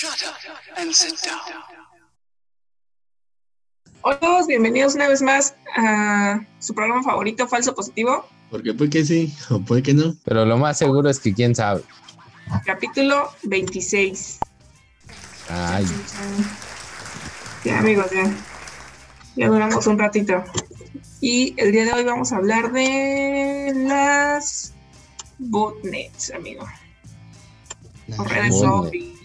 Shut 0.00 0.22
up 0.26 0.78
and 0.78 0.94
sit 0.94 1.12
down. 1.22 1.60
Hola 4.00 4.16
a 4.16 4.18
todos, 4.18 4.46
bienvenidos 4.46 4.94
una 4.94 5.08
vez 5.08 5.20
más 5.20 5.54
a 5.76 6.40
su 6.58 6.72
programa 6.74 7.02
favorito, 7.02 7.46
Falso 7.46 7.74
Positivo, 7.74 8.26
Porque 8.50 8.72
puede 8.72 8.88
que 8.88 9.04
sí, 9.04 9.30
o 9.50 9.60
puede 9.60 9.82
que 9.82 9.92
no. 9.92 10.14
Pero 10.24 10.46
lo 10.46 10.56
más 10.56 10.78
seguro 10.78 11.10
es 11.10 11.20
que 11.20 11.34
quién 11.34 11.54
sabe. 11.54 11.82
capítulo 12.64 13.30
26. 13.42 14.38
Ay, 15.50 15.84
Ya 17.62 17.78
amigos, 17.80 18.06
ya. 18.10 18.24
Ya 19.36 19.48
duramos 19.48 19.86
un 19.86 19.98
ratito. 19.98 20.42
Y 21.20 21.52
el 21.58 21.72
día 21.72 21.84
de 21.84 21.92
hoy 21.92 22.04
vamos 22.04 22.32
a 22.32 22.36
hablar 22.38 22.72
de 22.72 23.74
las 23.86 24.72
botnets, 25.36 26.32
amigo. 26.32 26.66
O 28.16 28.24
redes 28.24 28.52
botnet. 28.52 28.62
zombies. 28.62 29.19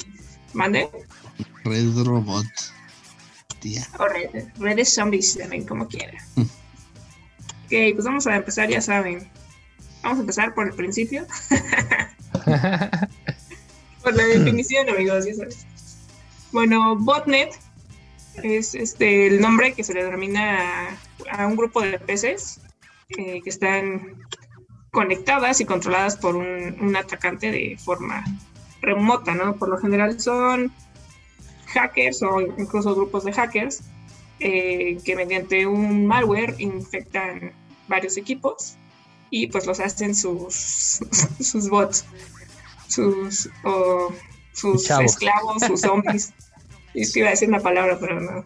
¿Mande? 0.56 0.90
Red 1.66 2.06
Robot. 2.06 2.48
Tía. 3.60 3.86
O 4.00 4.08
redes, 4.08 4.48
redes 4.58 4.94
zombies, 4.94 5.38
también 5.38 5.66
como 5.66 5.88
quiera. 5.88 6.18
ok, 6.38 6.48
pues 7.68 8.06
vamos 8.06 8.26
a 8.26 8.38
empezar, 8.38 8.70
ya 8.70 8.82
saben. 8.82 9.30
Vamos 10.02 10.20
a 10.20 10.22
empezar 10.22 10.56
por 10.56 10.68
el 10.68 10.74
principio. 10.74 11.28
Por 14.04 14.16
la 14.16 14.24
definición, 14.26 14.88
amigos, 14.88 15.26
ya 15.26 15.34
sabes. 15.34 15.66
Bueno, 16.52 16.96
botnet 16.96 17.58
es 18.44 18.76
este 18.76 19.26
el 19.26 19.42
nombre 19.42 19.74
que 19.74 19.84
se 19.84 19.96
le 19.96 20.04
denomina 20.04 20.90
a, 21.32 21.42
a 21.42 21.48
un 21.48 21.56
grupo 21.56 21.82
de 21.82 21.98
peces 21.98 22.60
eh, 23.18 23.42
que 23.44 23.50
están 23.50 24.16
conectadas 24.92 25.60
y 25.60 25.66
controladas 25.66 26.18
por 26.18 26.36
un, 26.36 26.78
un 26.80 26.96
atacante 26.96 27.52
de 27.52 27.78
forma 27.84 28.24
remota, 28.86 29.34
¿no? 29.34 29.56
Por 29.56 29.70
lo 29.70 29.78
general 29.78 30.20
son 30.20 30.72
hackers 31.68 32.22
o 32.24 32.42
incluso 32.42 32.96
grupos 32.96 33.24
de 33.26 33.34
hackers 33.34 33.82
eh, 34.40 34.98
que 35.04 35.16
mediante 35.16 35.66
un 35.66 36.06
malware 36.08 36.56
infectan 36.60 37.52
varios 37.88 38.18
equipos 38.18 38.78
y 39.30 39.48
pues 39.48 39.66
los 39.66 39.80
hacen 39.80 40.16
sus, 40.16 41.00
sus 41.40 41.70
bots, 41.70 42.06
sus, 42.88 43.50
sus 44.54 44.84
Chavos. 44.84 45.06
esclavos, 45.06 45.64
sus 45.66 45.82
zombies. 45.82 46.34
Y 46.94 47.02
es 47.04 47.14
que 47.14 47.20
iba 47.20 47.30
a 47.30 47.32
decir 47.32 47.50
una 47.50 47.60
palabra, 47.60 47.98
pero 48.00 48.20
no. 48.20 48.46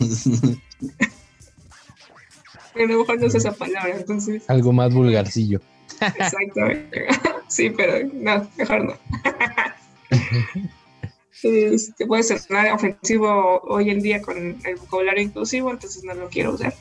Pero 2.74 2.88
a 2.88 2.92
lo 2.92 2.98
mejor 2.98 3.18
no 3.18 3.26
es 3.26 3.34
esa 3.34 3.52
palabra, 3.52 3.96
entonces. 3.96 4.44
algo 4.48 4.70
más 4.70 4.92
vulgarcillo. 4.92 5.62
Exacto. 5.98 6.60
Sí, 7.48 7.70
pero 7.70 8.08
no, 8.12 8.48
mejor 8.56 8.84
no. 8.84 8.94
Este, 11.42 12.06
puede 12.06 12.22
ser 12.22 12.40
ofensivo 12.72 13.60
hoy 13.64 13.90
en 13.90 14.00
día 14.00 14.22
con 14.22 14.36
el 14.64 14.76
vocabulario 14.76 15.22
inclusivo, 15.22 15.70
entonces 15.70 16.02
no 16.02 16.14
lo 16.14 16.28
quiero 16.28 16.52
usar. 16.52 16.74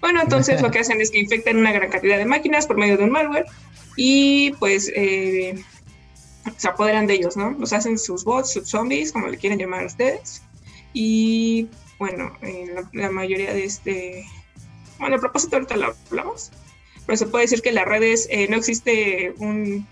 Bueno, 0.00 0.20
entonces 0.22 0.60
lo 0.60 0.70
que 0.70 0.80
hacen 0.80 1.00
es 1.00 1.10
que 1.10 1.18
infectan 1.18 1.58
una 1.58 1.72
gran 1.72 1.90
cantidad 1.90 2.18
de 2.18 2.24
máquinas 2.24 2.66
por 2.66 2.76
medio 2.76 2.96
de 2.96 3.04
un 3.04 3.10
malware 3.10 3.46
y 3.96 4.52
pues 4.52 4.90
eh, 4.96 5.62
se 6.56 6.68
apoderan 6.68 7.06
de 7.06 7.14
ellos, 7.14 7.36
¿no? 7.36 7.52
Los 7.52 7.72
hacen 7.72 7.98
sus 7.98 8.24
bots, 8.24 8.52
sus 8.52 8.68
zombies, 8.68 9.12
como 9.12 9.28
le 9.28 9.36
quieren 9.38 9.58
llamar 9.58 9.84
ustedes. 9.84 10.42
Y 10.92 11.68
bueno, 11.98 12.32
eh, 12.42 12.66
la, 12.74 12.88
la 12.92 13.10
mayoría 13.10 13.54
de 13.54 13.64
este... 13.64 14.24
Bueno, 14.98 15.16
el 15.16 15.20
propósito 15.20 15.56
ahorita 15.56 15.76
lo 15.76 15.94
hablamos, 16.10 16.50
pero 17.06 17.16
se 17.16 17.26
puede 17.26 17.44
decir 17.44 17.62
que 17.62 17.70
en 17.70 17.76
las 17.76 17.86
redes 17.86 18.28
eh, 18.30 18.46
no 18.48 18.56
existe 18.56 19.34
un, 19.38 19.86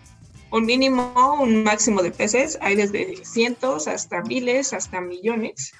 un 0.50 0.66
mínimo, 0.66 1.38
un 1.40 1.64
máximo 1.64 2.02
de 2.02 2.10
peces. 2.10 2.58
Hay 2.60 2.76
desde 2.76 3.24
cientos 3.24 3.88
hasta 3.88 4.22
miles, 4.22 4.72
hasta 4.72 5.00
millones 5.00 5.72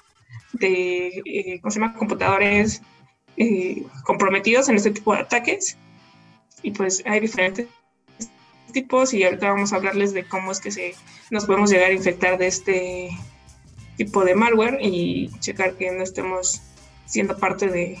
de 0.53 1.21
eh, 1.25 1.59
¿cómo 1.61 1.71
se 1.71 1.79
llama? 1.79 1.93
computadores 1.93 2.81
eh, 3.37 3.83
comprometidos 4.03 4.69
en 4.69 4.75
este 4.75 4.91
tipo 4.91 5.13
de 5.13 5.21
ataques. 5.21 5.77
Y 6.63 6.71
pues 6.71 7.03
hay 7.05 7.19
diferentes 7.19 7.67
tipos 8.71 9.13
y 9.13 9.23
ahorita 9.23 9.49
vamos 9.49 9.73
a 9.73 9.77
hablarles 9.77 10.13
de 10.13 10.23
cómo 10.23 10.51
es 10.51 10.59
que 10.59 10.71
se, 10.71 10.95
nos 11.29 11.45
podemos 11.45 11.69
llegar 11.69 11.91
a 11.91 11.93
infectar 11.93 12.37
de 12.37 12.47
este 12.47 13.09
tipo 13.97 14.23
de 14.23 14.35
malware 14.35 14.79
y 14.81 15.29
checar 15.39 15.73
que 15.73 15.91
no 15.91 16.03
estemos 16.03 16.61
siendo 17.05 17.37
parte 17.37 17.67
de, 17.67 17.99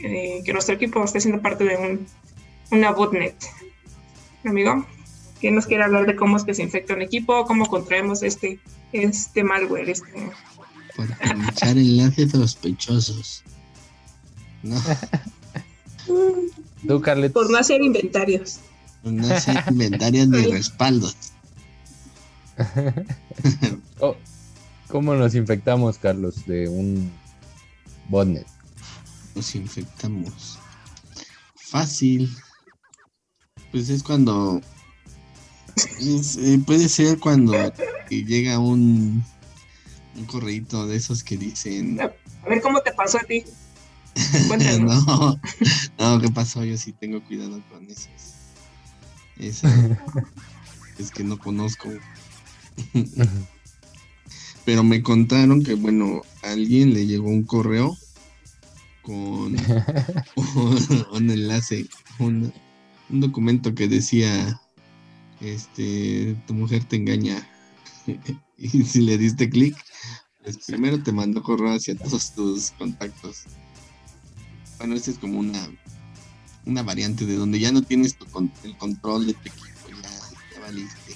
eh, 0.00 0.42
que 0.44 0.52
nuestro 0.52 0.74
equipo 0.74 1.04
esté 1.04 1.20
siendo 1.20 1.40
parte 1.40 1.64
de 1.64 1.76
un, 1.76 2.06
una 2.70 2.92
botnet. 2.92 3.36
Amigo, 4.44 4.86
¿quién 5.40 5.54
nos 5.54 5.66
quiere 5.66 5.84
hablar 5.84 6.06
de 6.06 6.16
cómo 6.16 6.36
es 6.36 6.44
que 6.44 6.54
se 6.54 6.62
infecta 6.62 6.94
un 6.94 7.02
equipo? 7.02 7.44
¿Cómo 7.44 7.66
contraemos 7.66 8.22
este, 8.22 8.58
este 8.92 9.44
malware? 9.44 9.90
Este... 9.90 10.30
Por 10.96 11.12
aprovechar 11.12 11.76
enlaces 11.76 12.30
sospechosos. 12.32 13.44
No, 14.62 14.80
Tú, 16.86 17.02
Por 17.32 17.50
no 17.50 17.58
hacer 17.58 17.82
inventarios. 17.82 18.60
no 19.04 19.26
hacer 19.28 19.62
inventarios 19.68 20.28
ni 20.28 20.46
respaldos. 20.46 21.16
oh, 24.00 24.16
¿cómo 24.88 25.14
nos 25.14 25.34
infectamos, 25.34 25.98
Carlos, 25.98 26.46
de 26.46 26.68
un 26.68 27.10
botnet? 28.08 28.46
Nos 29.34 29.54
infectamos. 29.54 30.58
Fácil. 31.54 32.30
Pues 33.70 33.88
es 33.88 34.02
cuando. 34.02 34.60
es, 36.00 36.36
eh, 36.36 36.60
puede 36.64 36.88
ser 36.88 37.18
cuando 37.18 37.52
llega 38.08 38.58
un. 38.58 39.24
Un 40.16 40.24
correíto 40.26 40.86
de 40.86 40.96
esos 40.96 41.22
que 41.22 41.36
dicen. 41.36 42.00
A 42.00 42.48
ver 42.48 42.60
cómo 42.60 42.80
te 42.80 42.92
pasó 42.92 43.18
a 43.18 43.22
ti. 43.22 43.44
No, 44.80 45.40
no, 45.98 46.20
¿qué 46.20 46.28
pasó? 46.30 46.64
Yo 46.64 46.76
sí 46.76 46.92
tengo 46.92 47.22
cuidado 47.22 47.62
con 47.70 47.88
esos. 47.88 48.08
Eso. 49.38 49.68
es 50.98 51.10
que 51.10 51.22
no 51.22 51.38
conozco. 51.38 51.88
Pero 54.64 54.82
me 54.82 55.02
contaron 55.02 55.62
que, 55.62 55.74
bueno, 55.74 56.22
a 56.42 56.50
alguien 56.50 56.92
le 56.92 57.06
llegó 57.06 57.28
un 57.28 57.44
correo 57.44 57.96
con 59.02 59.56
un, 60.36 61.06
un 61.12 61.30
enlace, 61.30 61.86
un, 62.18 62.52
un 63.10 63.20
documento 63.20 63.74
que 63.74 63.88
decía, 63.88 64.60
este, 65.40 66.36
tu 66.46 66.54
mujer 66.54 66.84
te 66.84 66.96
engaña. 66.96 67.46
y 68.58 68.68
si 68.68 69.00
le 69.02 69.18
diste 69.18 69.50
clic, 69.50 69.76
pues 70.42 70.58
primero 70.66 71.02
te 71.02 71.12
mandó 71.12 71.42
correo 71.42 71.74
hacia 71.74 71.96
todos 71.96 72.32
tus 72.32 72.70
contactos. 72.72 73.44
Bueno, 74.78 74.94
esta 74.94 75.10
es 75.10 75.18
como 75.18 75.38
una, 75.38 75.68
una 76.66 76.82
variante 76.82 77.26
de 77.26 77.36
donde 77.36 77.60
ya 77.60 77.72
no 77.72 77.82
tienes 77.82 78.16
tu 78.16 78.26
el 78.64 78.76
control 78.76 79.26
de 79.26 79.34
tu 79.34 79.40
equipo, 79.48 80.02
ya, 80.02 80.10
ya 80.54 80.60
valiste. 80.60 81.14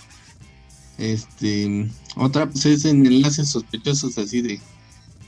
Este, 0.99 1.91
otra 2.17 2.49
pues 2.49 2.67
es 2.67 2.85
en 2.85 3.05
enlaces 3.05 3.49
sospechosos 3.49 4.17
así 4.17 4.43
de 4.43 4.61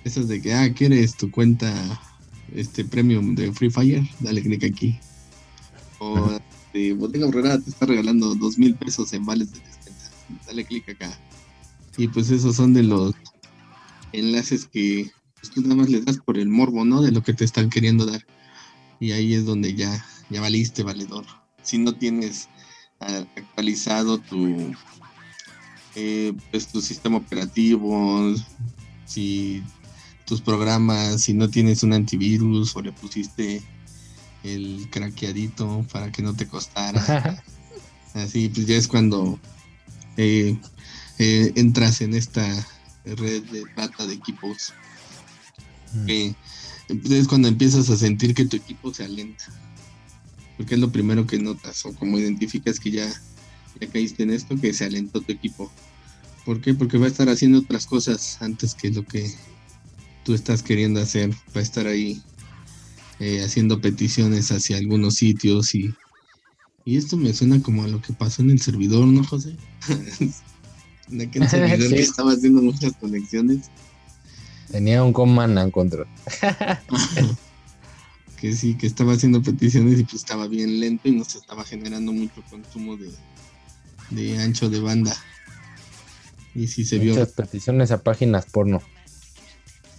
esas 0.04 0.28
de 0.28 0.40
que, 0.40 0.54
ah, 0.54 0.72
¿quieres 0.72 1.16
tu 1.16 1.30
cuenta 1.30 2.00
este 2.54 2.84
premium 2.84 3.34
de 3.34 3.52
Free 3.52 3.70
Fire? 3.70 4.08
Dale 4.20 4.42
clic 4.42 4.62
aquí. 4.64 5.00
O 5.98 6.38
de 6.76 6.92
Bodega 6.92 7.58
te 7.58 7.70
está 7.70 7.86
regalando 7.86 8.34
dos 8.34 8.58
mil 8.58 8.74
pesos 8.74 9.12
en 9.12 9.24
vales 9.24 9.52
de 9.52 9.60
despensa. 9.60 10.10
Dale 10.46 10.64
clic 10.64 10.88
acá. 10.88 11.18
Y 11.96 12.08
pues 12.08 12.30
esos 12.30 12.56
son 12.56 12.74
de 12.74 12.82
los 12.82 13.14
enlaces 14.12 14.66
que 14.66 15.10
pues, 15.40 15.50
tú 15.52 15.62
nada 15.62 15.76
más 15.76 15.88
les 15.88 16.04
das 16.04 16.18
por 16.18 16.38
el 16.38 16.48
morbo, 16.48 16.84
¿no? 16.84 17.00
De 17.00 17.12
lo 17.12 17.22
que 17.22 17.32
te 17.32 17.44
están 17.44 17.70
queriendo 17.70 18.04
dar. 18.04 18.26
Y 19.00 19.12
ahí 19.12 19.34
es 19.34 19.44
donde 19.46 19.74
ya, 19.74 20.04
ya 20.30 20.40
valiste, 20.40 20.82
valedor. 20.82 21.24
Si 21.62 21.78
no 21.78 21.94
tienes 21.94 22.48
ah, 23.00 23.24
actualizado 23.36 24.18
tu, 24.18 24.74
eh, 25.94 26.34
pues, 26.50 26.68
tu 26.68 26.80
sistema 26.82 27.16
operativo, 27.16 28.34
si 29.06 29.62
tus 30.26 30.40
programas, 30.42 31.22
si 31.22 31.32
no 31.32 31.48
tienes 31.48 31.82
un 31.82 31.94
antivirus 31.94 32.76
o 32.76 32.82
le 32.82 32.92
pusiste 32.92 33.62
el 34.54 34.88
craqueadito 34.90 35.84
para 35.92 36.10
que 36.12 36.22
no 36.22 36.34
te 36.34 36.46
costara. 36.46 37.42
Así, 38.14 38.48
pues 38.48 38.66
ya 38.66 38.76
es 38.76 38.88
cuando 38.88 39.38
eh, 40.16 40.56
eh, 41.18 41.52
entras 41.56 42.00
en 42.00 42.14
esta 42.14 42.44
red 43.04 43.42
de 43.44 43.64
trata 43.74 44.06
de 44.06 44.14
equipos. 44.14 44.72
que 46.06 46.34
es 46.88 47.28
cuando 47.28 47.48
empiezas 47.48 47.90
a 47.90 47.96
sentir 47.96 48.34
que 48.34 48.46
tu 48.46 48.56
equipo 48.56 48.92
se 48.92 49.04
alenta. 49.04 49.44
Porque 50.56 50.74
es 50.74 50.80
lo 50.80 50.90
primero 50.90 51.26
que 51.26 51.38
notas 51.38 51.84
o 51.84 51.94
como 51.94 52.18
identificas 52.18 52.80
que 52.80 52.90
ya, 52.90 53.08
ya 53.80 53.88
caíste 53.88 54.22
en 54.22 54.30
esto, 54.30 54.58
que 54.58 54.72
se 54.72 54.84
alentó 54.84 55.20
tu 55.20 55.32
equipo. 55.32 55.70
¿Por 56.44 56.60
qué? 56.60 56.74
Porque 56.74 56.96
va 56.96 57.06
a 57.06 57.08
estar 57.08 57.28
haciendo 57.28 57.58
otras 57.58 57.86
cosas 57.86 58.38
antes 58.40 58.74
que 58.74 58.90
lo 58.90 59.04
que 59.04 59.30
tú 60.24 60.32
estás 60.32 60.62
queriendo 60.62 61.00
hacer. 61.00 61.30
Va 61.54 61.60
a 61.60 61.62
estar 61.62 61.86
ahí 61.86 62.22
eh, 63.20 63.42
haciendo 63.44 63.80
peticiones 63.80 64.50
hacia 64.52 64.76
algunos 64.76 65.14
sitios 65.16 65.74
y, 65.74 65.94
y 66.84 66.96
esto 66.96 67.16
me 67.16 67.32
suena 67.32 67.60
como 67.62 67.84
a 67.84 67.88
lo 67.88 68.00
que 68.02 68.12
pasó 68.12 68.42
en 68.42 68.50
el 68.50 68.60
servidor, 68.60 69.06
¿no, 69.06 69.24
José? 69.24 69.56
En 71.08 71.20
aquel 71.20 71.48
servidor 71.48 71.88
Sí. 71.88 71.94
que 71.94 72.02
estaba 72.02 72.32
haciendo 72.32 72.62
muchas 72.62 72.92
conexiones. 72.96 73.70
Tenía 74.72 75.04
un 75.04 75.12
command 75.12 75.56
and 75.56 75.70
control. 75.70 76.08
que 78.40 78.54
sí, 78.54 78.74
que 78.76 78.86
estaba 78.88 79.12
haciendo 79.12 79.40
peticiones 79.42 80.00
y 80.00 80.02
pues 80.02 80.14
estaba 80.16 80.48
bien 80.48 80.80
lento 80.80 81.08
y 81.08 81.12
nos 81.12 81.34
estaba 81.36 81.64
generando 81.64 82.12
mucho 82.12 82.42
consumo 82.50 82.96
de, 82.96 83.10
de 84.10 84.38
ancho 84.42 84.68
de 84.68 84.80
banda. 84.80 85.16
Y 86.54 86.66
sí 86.66 86.84
se 86.84 86.98
vio, 86.98 87.12
Muchas 87.12 87.32
peticiones 87.32 87.90
a 87.92 88.02
páginas 88.02 88.46
porno. 88.46 88.82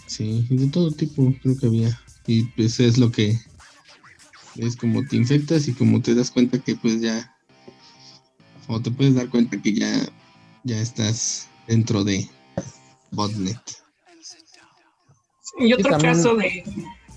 sí, 0.07 0.45
de 0.49 0.67
todo 0.67 0.91
tipo 0.91 1.33
creo 1.41 1.57
que 1.57 1.67
había. 1.67 2.01
Y 2.27 2.43
pues 2.43 2.79
es 2.79 2.97
lo 2.97 3.11
que 3.11 3.39
es 4.57 4.75
como 4.75 5.05
te 5.05 5.15
infectas 5.15 5.67
y 5.67 5.73
como 5.73 6.01
te 6.01 6.13
das 6.13 6.31
cuenta 6.31 6.59
que 6.59 6.75
pues 6.75 6.99
ya, 6.99 7.35
o 8.67 8.81
te 8.81 8.91
puedes 8.91 9.15
dar 9.15 9.29
cuenta 9.29 9.61
que 9.61 9.73
ya, 9.73 9.91
ya 10.63 10.79
estás 10.79 11.47
dentro 11.67 12.03
de 12.03 12.27
botnet. 13.11 13.59
Y 15.59 15.73
otro 15.73 15.91
también- 15.91 16.13
caso 16.13 16.35
de, 16.35 16.63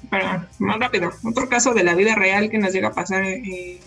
para, 0.09 0.49
más 0.59 0.79
rápido, 0.79 1.11
otro 1.25 1.49
caso 1.49 1.75
de 1.75 1.85
la 1.85 1.95
vida 1.95 2.15
real 2.15 2.51
que 2.51 2.59
nos 2.59 2.73
llega 2.73 2.89
a 2.89 2.95
pasar, 2.95 3.25
eh, 3.25 3.81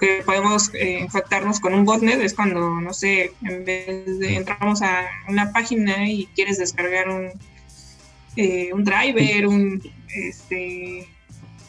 que 0.00 0.22
podemos 0.24 0.72
eh, 0.74 1.00
infectarnos 1.00 1.60
con 1.60 1.74
un 1.74 1.84
botnet, 1.84 2.20
es 2.20 2.34
cuando, 2.34 2.80
no 2.80 2.92
sé, 2.92 3.32
en 3.42 3.64
vez 3.64 4.18
de 4.18 4.36
entramos 4.36 4.82
a 4.82 5.06
una 5.28 5.52
página 5.52 6.08
y 6.08 6.26
quieres 6.34 6.58
descargar 6.58 7.08
un, 7.08 7.30
eh, 8.38 8.72
un 8.72 8.84
driver, 8.84 9.48
un, 9.48 9.82
este, 10.14 11.08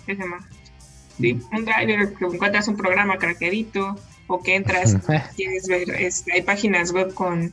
¿qué 0.05 0.15
se 0.15 0.21
llama? 0.21 0.47
Sí, 1.19 1.39
un 1.51 1.65
driver, 1.65 2.13
que 2.13 2.25
encuentras 2.25 2.67
un 2.67 2.77
programa 2.77 3.17
craqueadito, 3.17 3.95
o 4.27 4.41
que 4.43 4.55
entras 4.55 4.95
quieres 5.35 5.67
ver, 5.67 5.89
este, 5.89 6.33
hay 6.33 6.43
páginas 6.43 6.91
web 6.91 7.11
con 7.15 7.51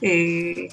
eh, 0.00 0.68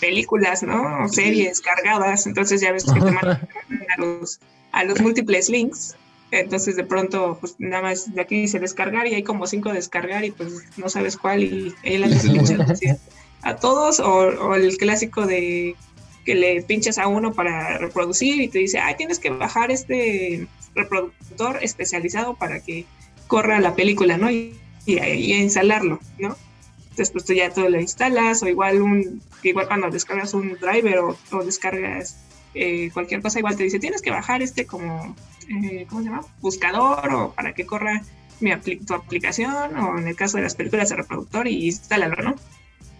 películas, 0.00 0.62
¿no? 0.62 1.04
O 1.04 1.08
series 1.08 1.60
cargadas, 1.60 2.26
entonces 2.26 2.62
ya 2.62 2.72
ves 2.72 2.84
que 2.84 2.98
te 2.98 3.10
mandan 3.10 3.48
a 3.96 4.00
los, 4.00 4.40
a 4.72 4.84
los 4.84 5.00
múltiples 5.02 5.50
links. 5.50 5.96
Entonces 6.30 6.74
de 6.74 6.84
pronto, 6.84 7.36
pues 7.38 7.54
nada 7.58 7.82
más 7.82 8.12
de 8.12 8.20
aquí 8.20 8.40
dice 8.40 8.58
descargar 8.58 9.06
y 9.06 9.14
hay 9.14 9.22
como 9.22 9.46
cinco 9.46 9.72
descargar 9.72 10.24
y 10.24 10.30
pues 10.32 10.64
no 10.78 10.88
sabes 10.88 11.16
cuál 11.18 11.44
y 11.44 11.74
ahí 11.84 11.98
la 11.98 12.08
Sí. 12.18 12.30
selección 12.46 12.98
a 13.42 13.56
todos 13.56 14.00
o, 14.00 14.10
o 14.10 14.54
el 14.54 14.76
clásico 14.78 15.26
de 15.26 15.76
que 16.24 16.34
le 16.34 16.62
pinchas 16.62 16.98
a 16.98 17.06
uno 17.06 17.32
para 17.32 17.78
reproducir 17.78 18.40
y 18.40 18.48
te 18.48 18.58
dice, 18.60 18.78
ay, 18.78 18.96
tienes 18.96 19.18
que 19.18 19.30
bajar 19.30 19.70
este 19.70 20.46
reproductor 20.74 21.58
especializado 21.62 22.34
para 22.34 22.60
que 22.60 22.86
corra 23.26 23.60
la 23.60 23.74
película, 23.74 24.16
¿no? 24.16 24.30
Y, 24.30 24.56
y, 24.86 24.98
y 24.98 25.34
instalarlo, 25.34 26.00
¿no? 26.18 26.36
Entonces, 26.82 27.10
pues 27.10 27.24
tú 27.24 27.32
ya 27.32 27.50
todo 27.50 27.68
lo 27.68 27.80
instalas, 27.80 28.42
o 28.42 28.48
igual 28.48 28.80
un, 28.80 29.20
igual 29.42 29.66
cuando 29.66 29.90
descargas 29.90 30.32
un 30.32 30.56
driver 30.60 30.98
o, 30.98 31.18
o 31.32 31.44
descargas 31.44 32.16
eh, 32.54 32.90
cualquier 32.92 33.20
cosa, 33.20 33.40
igual 33.40 33.56
te 33.56 33.64
dice, 33.64 33.80
tienes 33.80 34.00
que 34.00 34.12
bajar 34.12 34.42
este 34.42 34.64
como, 34.64 35.16
eh, 35.48 35.86
¿cómo 35.88 36.02
se 36.02 36.08
llama? 36.08 36.24
Buscador 36.40 37.12
o 37.12 37.32
para 37.32 37.52
que 37.52 37.66
corra 37.66 38.02
mi 38.40 38.54
tu 38.56 38.94
aplicación, 38.94 39.76
o 39.76 39.98
en 39.98 40.06
el 40.06 40.16
caso 40.16 40.36
de 40.36 40.44
las 40.44 40.54
películas 40.54 40.90
de 40.90 40.96
reproductor, 40.96 41.48
y 41.48 41.66
instálalo, 41.66 42.16
¿no? 42.22 42.34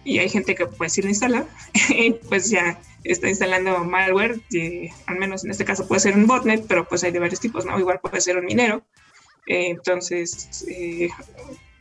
Y 0.03 0.19
hay 0.19 0.29
gente 0.29 0.55
que 0.55 0.65
pues 0.65 0.93
sí 0.93 1.01
lo 1.01 1.07
instala, 1.07 1.45
y 1.89 2.11
pues 2.11 2.49
ya 2.49 2.77
está 3.05 3.29
instalando 3.29 3.83
malware, 3.83 4.39
y, 4.49 4.89
al 5.05 5.17
menos 5.17 5.45
en 5.45 5.51
este 5.51 5.65
caso 5.65 5.87
puede 5.87 6.01
ser 6.01 6.15
un 6.15 6.27
botnet, 6.27 6.65
pero 6.67 6.87
pues 6.87 7.03
hay 7.03 7.11
de 7.11 7.19
varios 7.19 7.39
tipos, 7.39 7.65
¿no? 7.65 7.79
Igual 7.79 7.99
puede 7.99 8.21
ser 8.21 8.37
un 8.37 8.45
minero. 8.45 8.83
Eh, 9.47 9.69
entonces, 9.69 10.65
eh, 10.69 11.09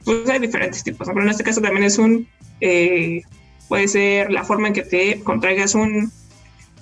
pues 0.04 0.28
hay 0.28 0.38
diferentes 0.38 0.84
tipos, 0.84 1.08
¿no? 1.08 1.14
pero 1.14 1.24
en 1.24 1.30
este 1.30 1.44
caso 1.44 1.62
también 1.62 1.84
es 1.84 1.98
un, 1.98 2.28
eh, 2.60 3.22
puede 3.68 3.88
ser 3.88 4.30
la 4.30 4.44
forma 4.44 4.68
en 4.68 4.74
que 4.74 4.82
te 4.82 5.20
contraigas 5.20 5.74
un, 5.74 6.12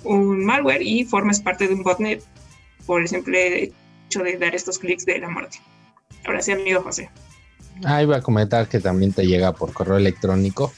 un 0.03 0.43
malware 0.43 0.81
y 0.81 1.05
formes 1.05 1.39
parte 1.39 1.67
de 1.67 1.73
un 1.73 1.83
botnet 1.83 2.21
por 2.85 3.01
el 3.01 3.07
simple 3.07 3.71
hecho 4.07 4.23
de 4.23 4.37
dar 4.37 4.53
estos 4.53 4.77
clics 4.77 5.05
de 5.05 5.19
la 5.19 5.29
muerte. 5.29 5.59
Ahora 6.25 6.41
sí, 6.41 6.51
amigo 6.51 6.81
José. 6.81 7.09
Ah, 7.85 8.01
iba 8.03 8.17
a 8.17 8.21
comentar 8.21 8.67
que 8.67 8.79
también 8.79 9.13
te 9.13 9.25
llega 9.25 9.53
por 9.53 9.73
correo 9.73 9.97
electrónico. 9.97 10.73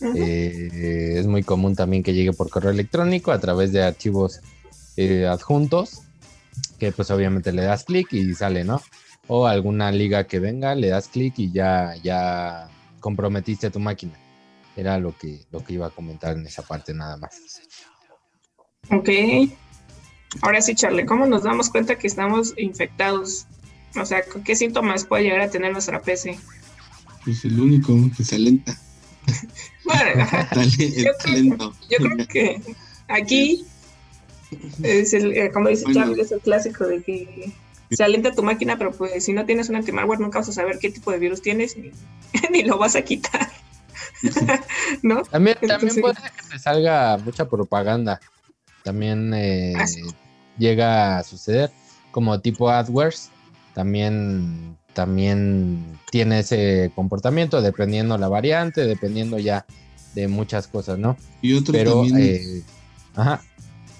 Eh, 0.00 1.14
es 1.16 1.26
muy 1.26 1.42
común 1.42 1.74
también 1.74 2.02
que 2.02 2.12
llegue 2.12 2.32
por 2.32 2.50
correo 2.50 2.70
electrónico 2.70 3.32
a 3.32 3.40
través 3.40 3.72
de 3.72 3.82
archivos 3.82 4.40
eh, 4.96 5.26
adjuntos, 5.26 6.02
que 6.78 6.92
pues 6.92 7.10
obviamente 7.10 7.52
le 7.52 7.62
das 7.62 7.84
clic 7.84 8.12
y 8.12 8.34
sale, 8.34 8.64
¿no? 8.64 8.82
O 9.28 9.46
alguna 9.46 9.90
liga 9.90 10.26
que 10.26 10.38
venga, 10.38 10.74
le 10.74 10.88
das 10.88 11.08
clic 11.08 11.38
y 11.38 11.50
ya, 11.50 11.94
ya 12.02 12.68
comprometiste 13.00 13.70
tu 13.70 13.80
máquina. 13.80 14.12
Era 14.76 14.98
lo 14.98 15.16
que, 15.16 15.40
lo 15.50 15.64
que 15.64 15.74
iba 15.74 15.86
a 15.86 15.90
comentar 15.90 16.36
en 16.36 16.46
esa 16.46 16.62
parte 16.62 16.92
nada 16.92 17.16
más. 17.16 17.62
Ok. 18.90 19.08
Ahora 20.42 20.60
sí, 20.60 20.74
Charlie, 20.74 21.06
¿cómo 21.06 21.26
nos 21.26 21.44
damos 21.44 21.70
cuenta 21.70 21.98
que 21.98 22.06
estamos 22.06 22.52
infectados? 22.58 23.46
O 23.98 24.04
sea, 24.04 24.22
¿qué 24.44 24.54
síntomas 24.54 25.06
puede 25.06 25.24
llegar 25.24 25.40
a 25.40 25.50
tener 25.50 25.72
nuestra 25.72 26.02
PC? 26.02 26.38
Pues 27.24 27.44
el 27.46 27.58
único 27.58 27.94
que 28.14 28.22
se 28.22 28.36
alenta. 28.36 28.78
Bueno, 29.84 30.26
Yo 30.78 31.10
creo- 31.22 31.34
lento. 31.34 31.74
Yo 31.90 31.96
creo 31.98 32.26
que 32.28 32.60
aquí 33.08 33.64
es 34.82 35.12
el, 35.14 35.36
eh, 35.36 35.50
como 35.52 35.68
dice 35.68 35.84
Bueno. 35.84 36.00
Charlie, 36.00 36.22
es 36.22 36.32
el 36.32 36.40
clásico 36.40 36.86
de 36.86 37.02
que 37.02 37.52
se 37.90 38.02
alienta 38.04 38.32
tu 38.32 38.42
máquina, 38.42 38.76
pero 38.78 38.92
pues 38.92 39.24
si 39.24 39.32
no 39.32 39.44
tienes 39.46 39.68
un 39.68 39.76
antimalware 39.76 40.20
nunca 40.20 40.38
vas 40.40 40.48
a 40.48 40.52
saber 40.52 40.78
qué 40.80 40.90
tipo 40.90 41.10
de 41.12 41.18
virus 41.18 41.42
tienes 41.42 41.76
ni, 41.76 41.92
ni 42.50 42.62
lo 42.62 42.78
vas 42.78 42.96
a 42.96 43.02
quitar. 43.02 43.48
¿No? 45.02 45.22
También, 45.24 45.56
también 45.66 45.94
puede 46.00 46.14
ser 46.14 46.30
que 46.32 46.48
te 46.50 46.58
salga 46.58 47.16
mucha 47.18 47.48
propaganda. 47.48 48.20
También 48.82 49.32
eh, 49.34 49.74
Ah, 49.76 49.84
llega 50.58 51.18
a 51.18 51.22
suceder 51.24 51.70
como 52.12 52.40
tipo 52.40 52.70
AdWords. 52.70 53.30
También, 53.74 54.76
también 54.96 55.84
tiene 56.10 56.38
ese 56.38 56.90
comportamiento 56.94 57.60
dependiendo 57.60 58.16
la 58.16 58.28
variante, 58.28 58.86
dependiendo 58.86 59.38
ya 59.38 59.66
de 60.14 60.26
muchas 60.26 60.68
cosas, 60.68 60.98
¿no? 60.98 61.18
Y 61.42 61.52
otro 61.52 61.72
Pero, 61.72 62.00
también, 62.00 62.16
eh, 62.18 62.62
ajá, 63.14 63.42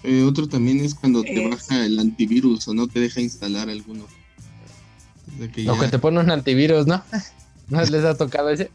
eh, 0.02 0.22
otro 0.22 0.48
también 0.48 0.80
es 0.80 0.94
cuando 0.94 1.22
te 1.22 1.44
Es- 1.44 1.50
baja 1.50 1.84
el 1.84 1.98
antivirus 1.98 2.66
o 2.68 2.72
no 2.72 2.86
te 2.88 2.98
deja 3.00 3.20
instalar 3.20 3.68
alguno. 3.68 4.04
O 4.04 5.38
sea 5.38 5.50
que 5.52 5.88
te 5.90 5.98
pone 5.98 6.18
un 6.18 6.30
antivirus, 6.30 6.86
¿no? 6.86 7.02
¿No 7.68 7.82
les 7.82 8.04
ha 8.04 8.16
tocado 8.16 8.48
ese? 8.48 8.70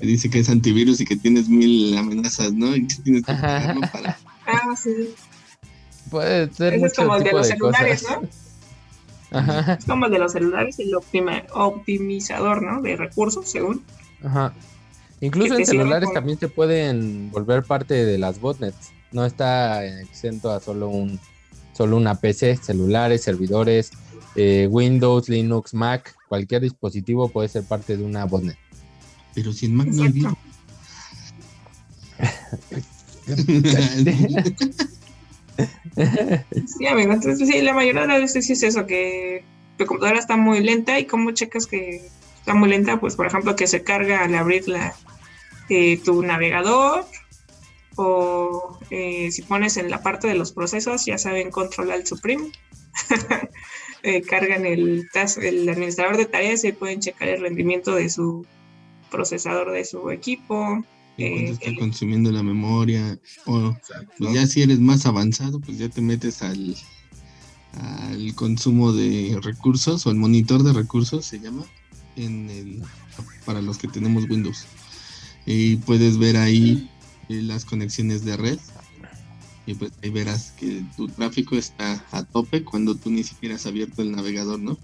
dice 0.00 0.28
que 0.28 0.40
es 0.40 0.48
antivirus 0.48 1.00
y 1.00 1.04
que 1.04 1.14
tienes 1.16 1.48
mil 1.48 1.96
amenazas, 1.96 2.52
¿no? 2.52 2.74
Y 2.74 2.88
que 2.88 2.96
tienes 2.96 3.24
que 3.24 3.32
para. 3.32 4.18
Ah, 4.46 4.74
sí. 4.76 5.14
Puede 6.10 6.52
ser 6.52 6.74
Ese 6.74 6.86
es 6.86 6.94
como 6.94 7.14
el 7.14 7.22
de 7.22 7.30
los 7.32 7.46
celulares, 7.46 8.02
cosas. 8.02 8.22
¿no? 8.22 8.28
Ajá, 9.30 9.74
Es 9.78 9.84
como 9.84 10.06
el 10.06 10.12
de 10.12 10.18
los 10.18 10.32
celulares, 10.32 10.78
el 10.78 10.94
optima- 10.94 11.44
optimizador, 11.54 12.62
¿no? 12.62 12.82
De 12.82 12.96
recursos, 12.96 13.48
según. 13.50 13.84
ajá. 14.24 14.54
Incluso 15.22 15.54
en 15.58 15.66
celulares 15.66 16.06
con- 16.06 16.14
también 16.14 16.38
se 16.38 16.48
pueden 16.48 17.30
volver 17.30 17.62
parte 17.64 18.06
de 18.06 18.16
las 18.18 18.40
botnets. 18.40 18.92
No 19.12 19.24
está 19.26 19.84
exento 19.84 20.50
a 20.50 20.60
solo 20.60 20.88
un 20.88 21.20
solo 21.74 21.96
una 21.96 22.14
PC, 22.14 22.56
celulares, 22.56 23.22
servidores, 23.22 23.90
eh, 24.34 24.66
Windows, 24.70 25.28
Linux, 25.28 25.74
Mac, 25.74 26.14
cualquier 26.28 26.62
dispositivo 26.62 27.28
puede 27.28 27.48
ser 27.48 27.64
parte 27.64 27.96
de 27.96 28.02
una 28.04 28.24
botnet. 28.24 28.56
Pero 29.34 29.52
si 29.52 29.66
en 29.66 29.74
Mac 29.76 29.88
no 29.88 30.02
hay 30.04 30.12
virus. 30.12 30.34
Sí, 36.66 36.86
amigo. 36.86 37.12
Entonces, 37.12 37.48
sí, 37.48 37.60
la 37.62 37.74
mayoría 37.74 38.02
de 38.02 38.08
las 38.08 38.20
veces 38.20 38.50
es 38.50 38.62
eso, 38.62 38.86
que 38.86 39.44
tu 39.76 39.86
computadora 39.86 40.18
está 40.18 40.36
muy 40.36 40.60
lenta 40.60 40.98
y 40.98 41.06
cómo 41.06 41.32
checas 41.32 41.66
que 41.66 42.06
está 42.38 42.54
muy 42.54 42.68
lenta, 42.68 43.00
pues 43.00 43.16
por 43.16 43.26
ejemplo 43.26 43.56
que 43.56 43.66
se 43.66 43.82
carga 43.82 44.24
al 44.24 44.34
abrir 44.34 44.68
la, 44.68 44.94
eh, 45.68 45.98
tu 46.04 46.22
navegador 46.22 47.06
o 47.96 48.78
eh, 48.90 49.30
si 49.30 49.42
pones 49.42 49.76
en 49.76 49.90
la 49.90 50.02
parte 50.02 50.26
de 50.26 50.34
los 50.34 50.52
procesos, 50.52 51.04
ya 51.06 51.18
saben, 51.18 51.50
control 51.50 51.92
alt 51.92 52.06
supreme. 52.06 52.50
eh, 54.02 54.22
cargan 54.22 54.66
el, 54.66 55.08
el 55.42 55.68
administrador 55.68 56.16
de 56.16 56.26
tareas 56.26 56.64
y 56.64 56.72
pueden 56.72 57.00
checar 57.00 57.28
el 57.28 57.40
rendimiento 57.40 57.94
de 57.94 58.08
su 58.08 58.46
procesador 59.10 59.70
de 59.72 59.84
su 59.84 60.10
equipo. 60.10 60.84
Y 61.20 61.32
cuánto 61.32 61.52
está 61.52 61.74
consumiendo 61.78 62.32
la 62.32 62.42
memoria. 62.42 63.18
O 63.46 63.76
pues 64.18 64.34
ya 64.34 64.46
si 64.46 64.62
eres 64.62 64.80
más 64.80 65.06
avanzado, 65.06 65.60
pues 65.60 65.78
ya 65.78 65.88
te 65.88 66.00
metes 66.00 66.42
al, 66.42 66.76
al 67.74 68.34
consumo 68.34 68.92
de 68.92 69.38
recursos 69.42 70.06
o 70.06 70.10
el 70.10 70.16
monitor 70.16 70.62
de 70.62 70.72
recursos 70.72 71.26
se 71.26 71.40
llama 71.40 71.64
en 72.16 72.50
el 72.50 72.82
para 73.44 73.60
los 73.60 73.78
que 73.78 73.88
tenemos 73.88 74.28
Windows. 74.28 74.66
Y 75.46 75.76
puedes 75.76 76.18
ver 76.18 76.36
ahí 76.36 76.90
eh, 77.28 77.42
las 77.42 77.64
conexiones 77.64 78.24
de 78.24 78.36
red. 78.36 78.58
Y 79.66 79.74
pues 79.74 79.92
ahí 80.02 80.10
verás 80.10 80.52
que 80.58 80.82
tu 80.96 81.08
tráfico 81.08 81.56
está 81.56 82.04
a 82.12 82.24
tope 82.24 82.64
cuando 82.64 82.94
tú 82.94 83.10
ni 83.10 83.22
siquiera 83.22 83.56
has 83.56 83.66
abierto 83.66 84.02
el 84.02 84.12
navegador, 84.12 84.58
¿no? 84.58 84.78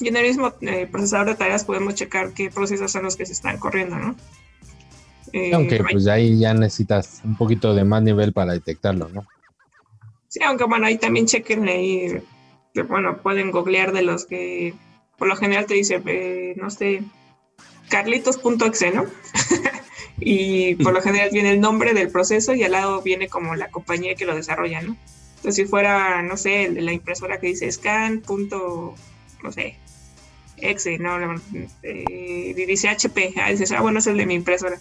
Y 0.00 0.08
en 0.08 0.16
el 0.16 0.26
mismo 0.26 0.52
eh, 0.60 0.86
procesador 0.90 1.28
de 1.28 1.34
tareas 1.34 1.64
podemos 1.64 1.94
checar 1.94 2.32
qué 2.32 2.50
procesos 2.50 2.92
son 2.92 3.04
los 3.04 3.16
que 3.16 3.26
se 3.26 3.32
están 3.32 3.58
corriendo, 3.58 3.96
¿no? 3.96 4.16
Eh, 5.32 5.52
Aunque 5.54 5.82
pues 5.90 6.06
ahí 6.06 6.38
ya 6.38 6.54
necesitas 6.54 7.20
un 7.24 7.36
poquito 7.36 7.74
de 7.74 7.84
más 7.84 8.02
nivel 8.02 8.32
para 8.32 8.52
detectarlo, 8.52 9.08
¿no? 9.08 9.26
Sí, 10.28 10.40
aunque 10.42 10.64
bueno, 10.64 10.86
ahí 10.86 10.98
también 10.98 11.26
chequen 11.26 11.68
ahí, 11.68 12.22
que, 12.72 12.82
bueno, 12.82 13.18
pueden 13.18 13.50
googlear 13.50 13.92
de 13.92 14.02
los 14.02 14.26
que 14.26 14.74
por 15.18 15.28
lo 15.28 15.36
general 15.36 15.66
te 15.66 15.74
dice, 15.74 16.00
eh, 16.06 16.54
no 16.56 16.70
sé, 16.70 17.02
carlitos.exe, 17.88 18.92
¿no? 18.92 19.04
y 20.20 20.76
por 20.76 20.94
lo 20.94 21.02
general 21.02 21.30
viene 21.32 21.52
el 21.52 21.60
nombre 21.60 21.92
del 21.92 22.10
proceso 22.10 22.54
y 22.54 22.62
al 22.62 22.72
lado 22.72 23.02
viene 23.02 23.28
como 23.28 23.54
la 23.54 23.70
compañía 23.70 24.14
que 24.14 24.24
lo 24.24 24.34
desarrolla, 24.34 24.80
¿no? 24.82 24.96
Entonces 25.36 25.56
si 25.56 25.64
fuera, 25.64 26.22
no 26.22 26.36
sé, 26.36 26.64
el 26.64 26.74
de 26.74 26.82
la 26.82 26.92
impresora 26.92 27.40
que 27.40 27.48
dice 27.48 27.70
scan. 27.70 28.22
no 29.42 29.52
sé, 29.52 29.76
exe, 30.58 30.98
¿no? 30.98 31.18
Eh, 31.82 32.54
dice 32.54 32.88
HP, 32.88 33.34
ah, 33.36 33.50
dices, 33.50 33.72
ah, 33.72 33.80
bueno, 33.80 33.98
es 33.98 34.06
el 34.06 34.16
de 34.16 34.26
mi 34.26 34.34
impresora. 34.34 34.78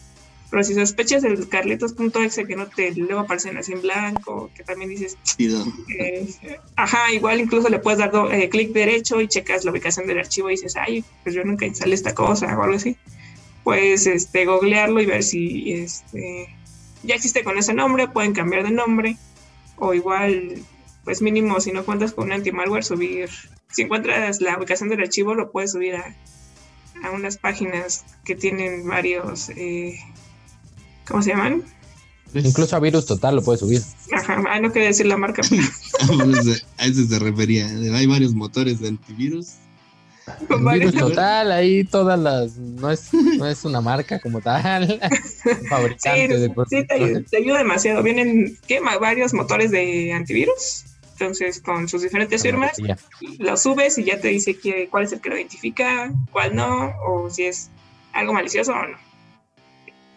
Pero 0.50 0.63
si 0.63 0.74
sospechas 0.74 1.24
el 1.24 1.48
carlitos.exe 1.48 2.46
que 2.46 2.56
no 2.56 2.68
te 2.68 2.91
luego 2.96 3.20
aparecen 3.22 3.58
así 3.58 3.74
en 3.74 3.82
blanco, 3.82 4.50
que 4.56 4.63
también 4.63 4.89
dices, 4.89 5.15
eh, 5.38 6.27
ajá, 6.75 7.12
igual 7.13 7.39
incluso 7.39 7.70
le 7.70 7.77
puedes 7.77 8.00
dar 8.00 8.12
eh, 8.32 8.50
clic 8.50 8.72
derecho 8.72 9.22
y 9.22 9.27
checas 9.27 9.63
la 9.63 9.72
ubicación 9.72 10.08
del 10.08 10.18
archivo 10.18 10.50
y 10.50 10.53
dices, 10.53 10.75
ay, 10.75 11.03
pues 11.24 11.36
yo 11.36 11.44
nunca 11.44 11.68
instalé 11.68 11.94
esta 11.94 12.15
cosa 12.15 12.58
o 12.58 12.63
algo 12.63 12.75
así. 12.75 12.98
Puedes 13.63 14.08
este, 14.08 14.46
googlearlo 14.46 15.00
y 15.01 15.06
ver 15.06 15.22
si 15.22 15.72
este, 15.74 16.48
ya 17.03 17.13
existe 17.13 17.44
con 17.44 17.60
ese 17.60 17.74
nombre, 17.75 18.08
pueden 18.08 18.34
cambiar 18.34 18.63
de 18.63 18.72
nombre 18.72 19.18
o 19.75 19.94
igual, 19.94 20.56
pues 21.03 21.22
mínimo, 21.22 21.60
si 21.60 21.72
no 21.72 21.86
cuentas 21.86 22.13
con 22.13 22.25
un 22.25 22.32
anti-malware, 22.32 22.84
subir, 22.84 23.29
si 23.72 23.84
encuentras 23.84 24.41
la 24.41 24.58
ubicación 24.58 24.89
del 24.89 25.01
archivo, 25.01 25.36
lo 25.36 25.51
puedes 25.51 25.74
subir 25.74 25.96
a, 25.96 26.15
a 27.03 27.12
unas 27.12 27.38
páginas 27.38 28.03
que 28.25 28.34
tienen 28.34 28.88
varios... 28.88 29.50
Eh, 29.50 30.00
¿Cómo 31.09 31.21
se 31.21 31.31
llaman? 31.31 31.63
Incluso 32.33 32.75
a 32.75 32.79
Virus 32.79 33.05
Total 33.05 33.35
lo 33.35 33.43
puedes 33.43 33.59
subir. 33.59 33.81
Ajá, 34.13 34.59
no 34.59 34.71
quería 34.71 34.89
decir 34.89 35.07
la 35.07 35.17
marca. 35.17 35.41
a 36.77 36.85
eso 36.85 37.05
se 37.07 37.19
refería. 37.19 37.67
Hay 37.67 38.05
varios 38.05 38.33
motores 38.33 38.79
de 38.79 38.89
antivirus. 38.89 39.55
Virus 40.47 40.93
Total, 40.93 41.51
ahí 41.51 41.83
todas 41.83 42.19
las. 42.19 42.57
No 42.57 42.91
es, 42.91 43.11
no 43.13 43.47
es 43.47 43.65
una 43.65 43.81
marca 43.81 44.19
como 44.19 44.41
tal. 44.41 44.99
fabricante 45.69 46.27
sí, 46.27 46.41
de 46.41 46.53
sí 46.69 46.87
te, 47.27 47.37
ayuda, 47.37 47.57
demasiado. 47.57 48.03
Vienen 48.03 48.57
¿qué? 48.67 48.79
varios 48.79 49.33
motores 49.33 49.71
de 49.71 50.13
antivirus. 50.13 50.85
Entonces, 51.13 51.59
con 51.59 51.89
sus 51.89 52.03
diferentes 52.03 52.43
firmas, 52.43 52.73
lo 53.39 53.57
subes 53.57 53.97
y 53.97 54.05
ya 54.05 54.21
te 54.21 54.29
dice 54.29 54.57
que, 54.57 54.87
cuál 54.87 55.03
es 55.03 55.11
el 55.11 55.19
que 55.19 55.29
lo 55.29 55.35
identifica, 55.35 56.13
cuál 56.31 56.55
no, 56.55 56.93
o 57.05 57.29
si 57.29 57.43
es 57.43 57.69
algo 58.13 58.31
malicioso 58.31 58.71
o 58.71 58.87
no. 58.87 58.97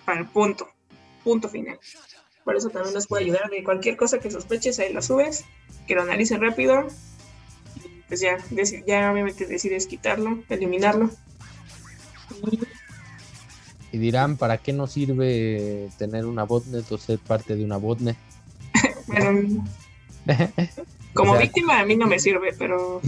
Para 0.04 0.20
el 0.20 0.26
punto 0.26 0.71
punto 1.22 1.48
final. 1.48 1.78
Por 2.44 2.56
eso 2.56 2.70
también 2.70 2.94
nos 2.94 3.06
puede 3.06 3.24
ayudar 3.24 3.50
de 3.50 3.62
cualquier 3.62 3.96
cosa 3.96 4.18
que 4.18 4.30
sospeches, 4.30 4.78
ahí 4.78 4.92
lo 4.92 5.02
subes, 5.02 5.44
que 5.86 5.94
lo 5.94 6.02
analice 6.02 6.36
rápido, 6.36 6.86
y 7.76 8.02
pues 8.08 8.20
ya, 8.20 8.38
ya 8.86 9.12
obviamente 9.12 9.46
decides 9.46 9.86
quitarlo, 9.86 10.42
eliminarlo. 10.48 11.10
Y 13.92 13.98
dirán, 13.98 14.36
¿para 14.36 14.58
qué 14.58 14.72
nos 14.72 14.92
sirve 14.92 15.90
tener 15.98 16.26
una 16.26 16.44
botnet 16.44 16.90
o 16.90 16.98
ser 16.98 17.18
parte 17.18 17.54
de 17.54 17.64
una 17.64 17.76
botnet? 17.76 18.16
bueno, 19.06 19.64
como 21.14 21.36
víctima 21.36 21.80
a 21.80 21.84
mí 21.84 21.94
no 21.96 22.06
me 22.06 22.18
sirve, 22.18 22.54
pero 22.58 23.00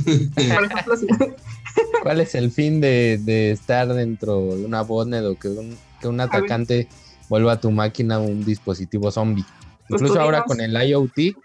¿Cuál 2.02 2.20
es 2.20 2.34
el 2.34 2.50
fin 2.50 2.80
de, 2.80 3.50
estar 3.50 3.92
dentro 3.92 4.56
de 4.56 4.64
una 4.64 4.82
botnet 4.82 5.24
o 5.24 5.38
que 5.38 5.48
un, 5.48 5.76
que 6.00 6.08
un 6.08 6.20
atacante 6.20 6.88
vuelva 7.28 7.52
a 7.52 7.60
tu 7.60 7.70
máquina 7.70 8.18
un 8.18 8.44
dispositivo 8.44 9.10
zombie. 9.10 9.44
Pues 9.88 10.00
Incluso 10.00 10.20
ahora 10.20 10.44
con 10.44 10.60
el 10.60 10.72
IoT, 10.72 11.36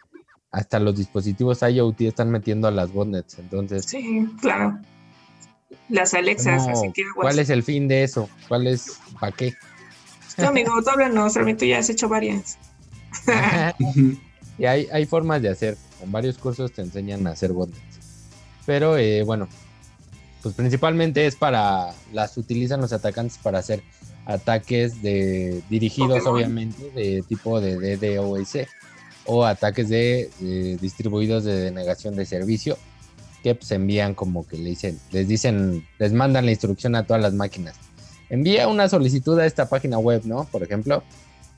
hasta 0.51 0.79
los 0.79 0.95
dispositivos 0.95 1.61
IoT 1.61 2.01
están 2.01 2.31
metiendo 2.31 2.67
a 2.67 2.71
las 2.71 2.91
botnets, 2.91 3.37
entonces. 3.39 3.85
Sí, 3.85 4.27
claro. 4.41 4.79
Las 5.89 6.13
Alexas, 6.13 6.67
así 6.67 6.91
que 6.91 7.03
¿Cuál 7.15 7.39
es 7.39 7.49
el 7.49 7.63
fin 7.63 7.87
de 7.87 8.03
eso? 8.03 8.29
¿Cuál 8.47 8.67
es, 8.67 8.99
para 9.19 9.31
qué? 9.31 9.53
No, 10.37 10.47
amigo, 10.47 10.71
todavía 10.81 11.09
no, 11.09 11.29
solamente 11.29 11.67
ya 11.67 11.79
has 11.79 11.89
hecho 11.89 12.07
varias. 12.07 12.57
y 14.57 14.65
hay, 14.65 14.87
hay 14.91 15.05
formas 15.05 15.41
de 15.41 15.49
hacer. 15.49 15.77
En 16.01 16.11
varios 16.11 16.37
cursos 16.37 16.71
te 16.71 16.81
enseñan 16.81 17.27
a 17.27 17.31
hacer 17.31 17.51
botnets. 17.51 17.81
Pero 18.65 18.97
eh, 18.97 19.23
bueno, 19.23 19.47
pues 20.41 20.55
principalmente 20.55 21.25
es 21.25 21.35
para, 21.35 21.93
las 22.13 22.37
utilizan 22.37 22.81
los 22.81 22.93
atacantes 22.93 23.37
para 23.37 23.59
hacer 23.59 23.83
ataques 24.29 25.01
de 25.01 25.63
dirigidos 25.69 26.25
obviamente 26.27 26.91
de 26.91 27.23
tipo 27.27 27.59
de 27.59 27.97
DDoS 27.97 28.67
o 29.25 29.43
ataques 29.43 29.89
de, 29.89 30.29
distribuidos 30.79 31.43
de 31.43 31.59
denegación 31.59 32.15
de 32.15 32.25
servicio 32.25 32.77
que 33.41 33.55
pues 33.55 33.71
envían 33.71 34.13
como 34.13 34.45
que 34.45 34.57
le 34.57 34.69
dicen, 34.69 34.99
les 35.11 35.27
dicen, 35.27 35.87
les 35.97 36.13
mandan 36.13 36.45
la 36.45 36.51
instrucción 36.51 36.95
a 36.95 37.05
todas 37.05 37.21
las 37.21 37.33
máquinas. 37.33 37.75
Envía 38.29 38.67
una 38.67 38.87
solicitud 38.89 39.39
a 39.39 39.45
esta 39.45 39.69
página 39.69 39.97
web, 39.97 40.23
¿no? 40.25 40.43
Por 40.51 40.61
ejemplo, 40.61 41.03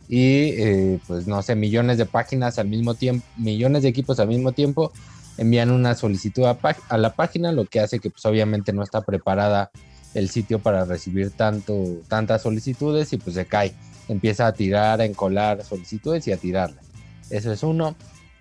y 0.08 0.52
eh, 0.58 1.00
pues 1.08 1.28
no 1.28 1.42
sé, 1.42 1.56
millones 1.56 1.98
de 1.98 2.06
páginas 2.06 2.60
al 2.60 2.68
mismo 2.68 2.94
tiempo, 2.94 3.26
millones 3.36 3.84
de 3.84 3.90
equipos 3.90 4.20
al 4.20 4.28
mismo 4.28 4.52
tiempo 4.54 4.94
envían 5.38 5.72
una 5.72 5.96
solicitud 5.96 6.46
a, 6.46 6.58
a 6.88 6.98
la 6.98 7.16
página, 7.16 7.52
lo 7.52 7.66
que 7.66 7.80
hace 7.80 8.00
que 8.00 8.10
pues 8.10 8.26
obviamente 8.26 8.72
no 8.74 8.84
está 8.84 9.02
preparada 9.02 9.72
el 10.14 10.30
sitio 10.30 10.60
para 10.60 10.86
recibir 10.86 11.32
tanto, 11.32 12.02
tantas 12.08 12.42
solicitudes 12.42 13.14
y 13.14 13.18
pues 13.18 13.36
se 13.36 13.46
cae. 13.46 13.74
Empieza 14.08 14.48
a 14.48 14.54
tirar, 14.54 15.02
a 15.02 15.06
encolar 15.06 15.64
solicitudes 15.64 16.28
y 16.28 16.32
a 16.32 16.38
tirarlas. 16.38 16.86
Eso 17.30 17.52
es 17.52 17.64
uno. 17.64 17.96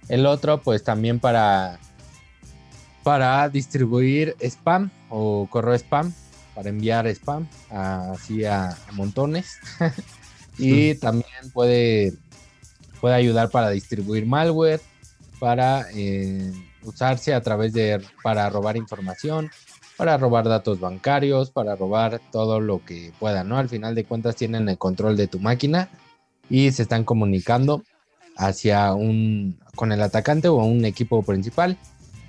El 0.09 0.27
otro, 0.27 0.61
pues 0.61 0.83
también 0.83 1.21
para, 1.21 1.79
para 3.05 3.49
distribuir 3.49 4.37
spam 4.41 4.91
o 5.09 5.47
correo 5.49 5.75
spam, 5.75 6.13
para 6.55 6.69
enviar 6.69 7.07
spam 7.07 7.47
así 7.71 8.45
a, 8.45 8.77
montones. 8.93 9.59
y 10.59 10.95
también 10.97 11.51
puede, 11.53 12.15
puede 13.01 13.15
ayudar 13.15 13.51
para 13.51 13.71
distribuir 13.71 14.27
malware, 14.27 14.81
para 15.39 15.87
eh, 15.95 16.53
usarse 16.83 17.33
a 17.33 17.41
través 17.41 17.73
de, 17.73 18.03
para 18.23 18.51
robar 18.51 18.77
información, 18.77 19.51
para 20.01 20.17
robar 20.17 20.49
datos 20.49 20.81
bancarios, 20.81 21.51
para 21.51 21.77
robar 21.77 22.23
todo 22.33 22.59
lo 22.59 22.83
que 22.83 23.13
puedan, 23.19 23.51
¿no? 23.51 23.59
Al 23.59 23.69
final 23.69 23.95
de 23.95 24.05
cuentas 24.05 24.35
tienen 24.35 24.67
el 24.71 24.79
control 24.79 25.15
de 25.15 25.27
tu 25.27 25.41
máquina 25.41 25.91
y 26.49 26.73
se 26.73 26.85
están 26.85 27.05
comunicando 27.05 27.83
hacia 28.35 28.95
un 28.95 29.61
con 29.75 29.93
el 29.93 30.01
atacante 30.01 30.49
o 30.49 30.55
un 30.55 30.87
equipo 30.87 31.23
principal 31.23 31.77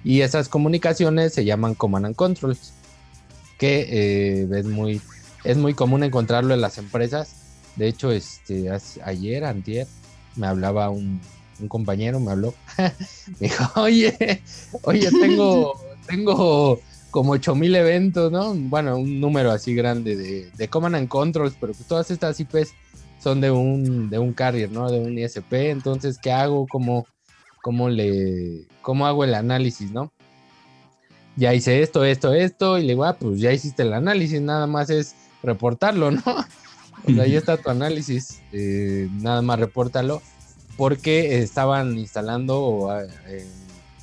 y 0.03 0.19
esas 0.19 0.49
comunicaciones 0.49 1.33
se 1.33 1.45
llaman 1.45 1.73
command 1.75 2.07
and 2.07 2.15
controls 2.17 2.73
que 3.57 3.87
eh, 3.89 4.49
es 4.53 4.65
muy 4.65 4.99
es 5.45 5.55
muy 5.55 5.73
común 5.73 6.03
encontrarlo 6.03 6.53
en 6.53 6.59
las 6.59 6.77
empresas 6.77 7.35
de 7.77 7.87
hecho 7.87 8.11
este 8.11 8.69
ayer 9.05 9.45
antier 9.45 9.87
me 10.35 10.47
hablaba 10.47 10.89
un, 10.89 11.21
un 11.61 11.67
compañero 11.69 12.19
me 12.19 12.31
habló 12.31 12.53
me 12.77 13.47
dijo 13.47 13.63
oye 13.79 14.43
oye 14.83 15.09
tengo 15.09 15.79
tengo 16.05 16.81
como 17.11 17.33
8000 17.33 17.75
eventos, 17.75 18.31
¿no? 18.31 18.53
Bueno, 18.55 18.97
un 18.97 19.19
número 19.19 19.51
así 19.51 19.75
grande 19.75 20.15
de, 20.15 20.49
de 20.49 20.67
Command 20.69 20.95
and 20.95 21.07
Controls, 21.09 21.55
pero 21.59 21.73
pues 21.73 21.87
todas 21.87 22.09
estas 22.09 22.39
IPs 22.39 22.73
son 23.21 23.41
de 23.41 23.51
un, 23.51 24.09
de 24.09 24.17
un 24.17 24.33
carrier, 24.33 24.71
¿no? 24.71 24.89
De 24.89 24.99
un 24.99 25.17
ISP. 25.17 25.53
Entonces, 25.69 26.17
¿qué 26.17 26.31
hago? 26.31 26.65
¿Cómo, 26.67 27.05
cómo, 27.61 27.89
le, 27.89 28.65
¿Cómo 28.81 29.05
hago 29.05 29.25
el 29.25 29.35
análisis, 29.35 29.91
no? 29.91 30.11
Ya 31.35 31.53
hice 31.53 31.81
esto, 31.81 32.03
esto, 32.03 32.33
esto, 32.33 32.77
y 32.77 32.81
le 32.81 32.93
digo, 32.93 33.05
ah, 33.05 33.17
pues 33.17 33.39
ya 33.39 33.51
hiciste 33.51 33.83
el 33.83 33.93
análisis, 33.93 34.41
nada 34.41 34.65
más 34.65 34.89
es 34.89 35.15
reportarlo, 35.43 36.11
¿no? 36.11 36.23
Pues 37.03 37.19
ahí 37.19 37.35
está 37.35 37.57
tu 37.57 37.69
análisis, 37.69 38.41
eh, 38.51 39.09
nada 39.11 39.41
más 39.41 39.59
repórtalo, 39.59 40.21
porque 40.77 41.39
estaban 41.39 41.97
instalando 41.97 42.61
o, 42.61 42.93
eh, 42.93 43.47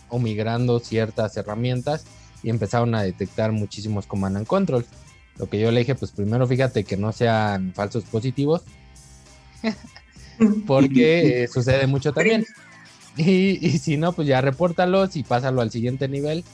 o 0.08 0.18
migrando 0.18 0.78
ciertas 0.80 1.36
herramientas 1.36 2.04
y 2.42 2.50
empezaron 2.50 2.94
a 2.94 3.02
detectar 3.02 3.52
muchísimos 3.52 4.06
command 4.06 4.36
and 4.36 4.46
control. 4.46 4.84
Lo 5.36 5.48
que 5.48 5.60
yo 5.60 5.70
le 5.70 5.80
dije, 5.80 5.94
pues 5.94 6.10
primero 6.10 6.46
fíjate 6.46 6.84
que 6.84 6.96
no 6.96 7.12
sean 7.12 7.72
falsos 7.74 8.04
positivos, 8.04 8.62
porque 10.66 11.44
eh, 11.44 11.48
sucede 11.48 11.86
mucho 11.86 12.12
también. 12.12 12.44
Y, 13.16 13.78
si 13.78 13.96
no, 13.96 14.12
pues 14.12 14.28
ya 14.28 14.40
repórtalos 14.40 15.16
y 15.16 15.24
pásalo 15.24 15.60
al 15.60 15.70
siguiente 15.70 16.08
nivel. 16.08 16.44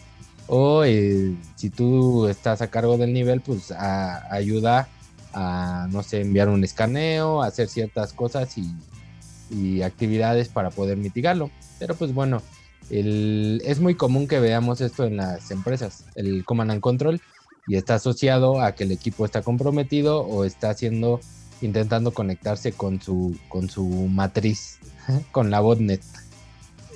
O 0.46 0.84
eh, 0.84 1.34
si 1.56 1.70
tú 1.70 2.26
estás 2.28 2.62
a 2.62 2.68
cargo 2.68 2.96
del 2.96 3.12
nivel, 3.12 3.40
pues 3.40 3.70
ayuda 3.70 4.88
a, 5.32 5.88
no 5.90 6.02
sé, 6.02 6.20
enviar 6.20 6.48
un 6.48 6.64
escaneo, 6.64 7.42
hacer 7.42 7.68
ciertas 7.68 8.12
cosas 8.12 8.56
y, 8.56 8.74
y 9.50 9.82
actividades 9.82 10.48
para 10.48 10.70
poder 10.70 10.96
mitigarlo. 10.96 11.50
Pero 11.78 11.94
pues 11.94 12.14
bueno, 12.14 12.42
es 12.90 13.80
muy 13.80 13.94
común 13.94 14.28
que 14.28 14.40
veamos 14.40 14.80
esto 14.80 15.04
en 15.04 15.16
las 15.16 15.50
empresas, 15.50 16.04
el 16.14 16.44
command 16.44 16.70
and 16.72 16.80
control, 16.80 17.20
y 17.66 17.76
está 17.76 17.94
asociado 17.94 18.60
a 18.60 18.72
que 18.74 18.84
el 18.84 18.92
equipo 18.92 19.24
está 19.24 19.42
comprometido 19.42 20.20
o 20.20 20.44
está 20.44 20.70
haciendo 20.70 21.20
intentando 21.62 22.12
conectarse 22.12 22.72
con 22.72 23.00
su, 23.00 23.36
con 23.48 23.70
su 23.70 23.84
matriz, 23.86 24.78
con 25.32 25.50
la 25.50 25.60
botnet. 25.60 26.02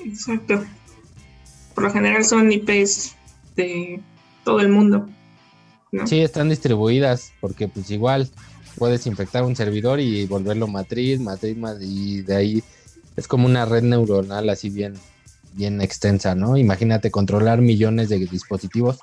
Exacto. 0.05 0.63
Por 1.75 1.85
lo 1.85 1.91
general 1.93 2.25
son 2.25 2.53
IPs 2.53 3.15
de 3.57 4.01
todo 4.45 4.61
el 4.61 4.69
mundo. 4.69 5.09
¿no? 5.93 6.07
Sí, 6.07 6.21
están 6.21 6.51
distribuidas 6.51 7.33
porque 7.41 7.67
pues 7.69 7.91
igual 7.91 8.29
puedes 8.77 9.07
infectar 9.07 9.43
un 9.45 9.57
servidor 9.57 10.01
y 10.01 10.27
volverlo 10.27 10.67
matriz, 10.67 11.19
matriz, 11.21 11.57
ma- 11.57 11.77
y 11.81 12.21
de 12.23 12.37
ahí 12.37 12.63
es 13.17 13.27
como 13.27 13.47
una 13.47 13.65
red 13.65 13.83
neuronal 13.85 14.51
así 14.51 14.69
bien, 14.71 14.95
bien 15.55 15.81
extensa, 15.81 16.35
¿no? 16.35 16.57
Imagínate 16.57 17.11
controlar 17.11 17.61
millones 17.61 18.09
de 18.09 18.19
dispositivos. 18.19 18.99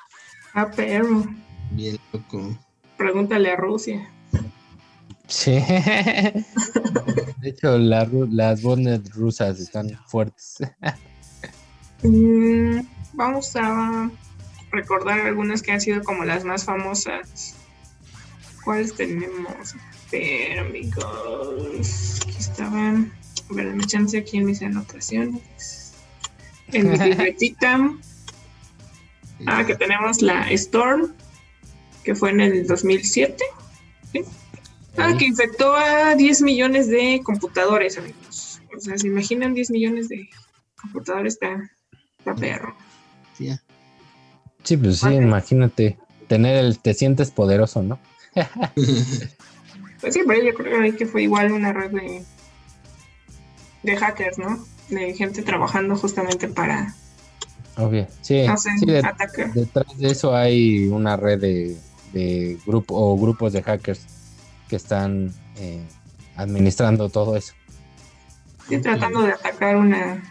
Ah, 0.54 0.70
pero 0.76 1.26
Bien 1.72 1.98
loco. 2.14 2.58
pregúntale 2.98 3.52
a 3.52 3.56
Rusia. 3.56 4.10
Sí. 5.28 5.52
De 7.42 7.50
hecho, 7.50 7.78
la 7.78 8.08
las 8.30 8.62
botnets 8.62 9.14
rusas 9.16 9.60
están 9.60 9.90
fuertes. 10.08 10.58
Mm, 12.04 12.82
vamos 13.14 13.56
a 13.56 14.12
recordar 14.72 15.22
algunas 15.22 15.64
que 15.64 15.72
han 15.72 15.82
sido 15.82 16.04
como 16.04 16.24
las 16.24 16.44
más 16.44 16.64
famosas. 16.66 17.56
¿Cuáles 18.64 18.94
tenemos? 18.94 19.76
Pero 20.12 20.62
amigos, 20.62 22.20
aquí 22.22 22.36
estaban. 22.38 23.12
A 23.50 23.54
ver, 23.54 23.70
dame 23.70 23.86
chance 23.86 24.18
aquí 24.18 24.38
en 24.38 24.46
mis 24.46 24.62
anotaciones. 24.62 25.85
En 26.72 26.92
mi 26.92 26.98
libretita. 27.10 27.92
Ah, 29.46 29.66
que 29.66 29.76
tenemos 29.76 30.22
la 30.22 30.50
Storm, 30.52 31.14
que 32.04 32.16
fue 32.16 32.32
en 32.32 32.42
el 32.42 32.68
2007. 32.68 33.44
¿sí? 34.12 34.22
Ah, 34.98 35.16
que 35.18 35.26
infectó 35.26 35.76
a 35.76 36.16
10 36.16 36.42
millones 36.42 36.88
de 36.88 37.22
computadores, 37.24 37.98
amigos. 37.98 38.62
O 38.76 38.80
sea, 38.80 38.98
¿se 38.98 39.08
imaginan 39.08 39.54
10 39.54 39.72
millones 39.72 40.10
de 40.10 40.30
computadores? 40.82 41.34
Está, 41.34 41.70
está 42.20 42.36
perro. 42.36 42.76
Sí, 44.64 44.78
pues 44.78 45.00
sí, 45.00 45.10
imagínate. 45.10 45.98
Tener 46.28 46.58
el 46.58 46.80
te 46.80 46.94
sientes 46.94 47.30
poderoso, 47.32 47.84
¿no? 47.84 48.00
Pues 50.02 50.14
sí, 50.14 50.22
pero 50.28 50.44
yo 50.44 50.54
creo 50.54 50.96
que 50.96 51.06
fue 51.08 51.24
igual 51.24 51.52
una 51.52 51.74
red 51.74 51.90
de, 51.90 52.24
de 53.82 53.98
hackers, 53.98 54.38
¿no? 54.38 54.64
De 54.90 55.14
gente 55.14 55.42
trabajando 55.42 55.96
justamente 55.96 56.48
para 56.48 56.94
Obvio. 57.78 58.08
Sí, 58.22 58.36
de- 58.86 59.04
detrás 59.54 59.98
de 59.98 60.10
eso 60.12 60.36
hay 60.36 60.88
una 60.88 61.18
red 61.18 61.40
de, 61.42 61.78
de 62.14 62.58
grupo 62.66 62.96
o 62.96 63.18
grupos 63.18 63.52
de 63.52 63.62
hackers 63.64 64.06
que 64.70 64.78
están 64.78 65.34
eh, 65.58 65.86
administrando 66.38 67.10
todo 67.10 67.36
eso. 67.36 67.54
Sí, 68.70 68.78
tratando 68.80 69.24
de 69.24 69.34
atacar 69.34 69.76
una, 69.76 70.24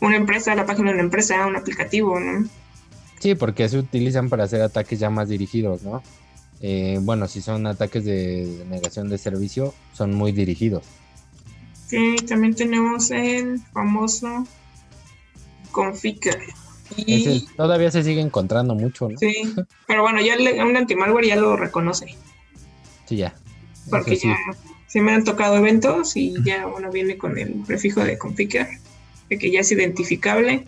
una 0.00 0.16
empresa, 0.16 0.54
la 0.54 0.64
página 0.64 0.90
de 0.90 0.94
una 0.94 1.02
empresa, 1.04 1.44
un 1.46 1.56
aplicativo, 1.56 2.20
¿no? 2.20 2.48
Sí, 3.18 3.34
porque 3.34 3.68
se 3.68 3.78
utilizan 3.78 4.28
para 4.28 4.44
hacer 4.44 4.62
ataques 4.62 4.98
ya 5.00 5.10
más 5.10 5.28
dirigidos, 5.28 5.82
¿no? 5.82 6.02
Eh, 6.60 6.98
bueno, 7.02 7.26
si 7.26 7.42
son 7.42 7.66
ataques 7.66 8.04
de 8.04 8.64
negación 8.68 9.08
de 9.08 9.18
servicio, 9.18 9.74
son 9.92 10.14
muy 10.14 10.30
dirigidos. 10.30 10.84
Sí, 11.92 12.16
también 12.26 12.54
tenemos 12.54 13.10
el 13.10 13.60
famoso 13.74 14.46
Configure. 15.72 16.40
Y, 16.96 17.20
Ese 17.36 17.46
todavía 17.54 17.90
se 17.90 18.02
sigue 18.02 18.22
encontrando 18.22 18.74
mucho, 18.74 19.10
¿no? 19.10 19.18
Sí, 19.18 19.30
sí, 19.30 19.54
pero 19.86 20.00
bueno, 20.00 20.18
ya 20.22 20.36
le- 20.36 20.64
un 20.64 20.74
antimalware 20.74 21.26
ya 21.26 21.36
lo 21.36 21.54
reconoce. 21.54 22.16
ya. 23.10 23.34
Porque 23.90 24.16
sí. 24.16 24.26
ya 24.28 24.36
se 24.86 25.02
me 25.02 25.12
han 25.12 25.22
tocado 25.24 25.56
eventos 25.56 26.16
y 26.16 26.32
ya 26.42 26.66
uno 26.66 26.90
viene 26.90 27.18
con 27.18 27.36
el 27.36 27.56
prefijo 27.66 28.02
de 28.02 28.16
configure, 28.16 28.80
de 29.28 29.36
que 29.36 29.50
ya 29.50 29.60
es 29.60 29.70
identificable. 29.70 30.64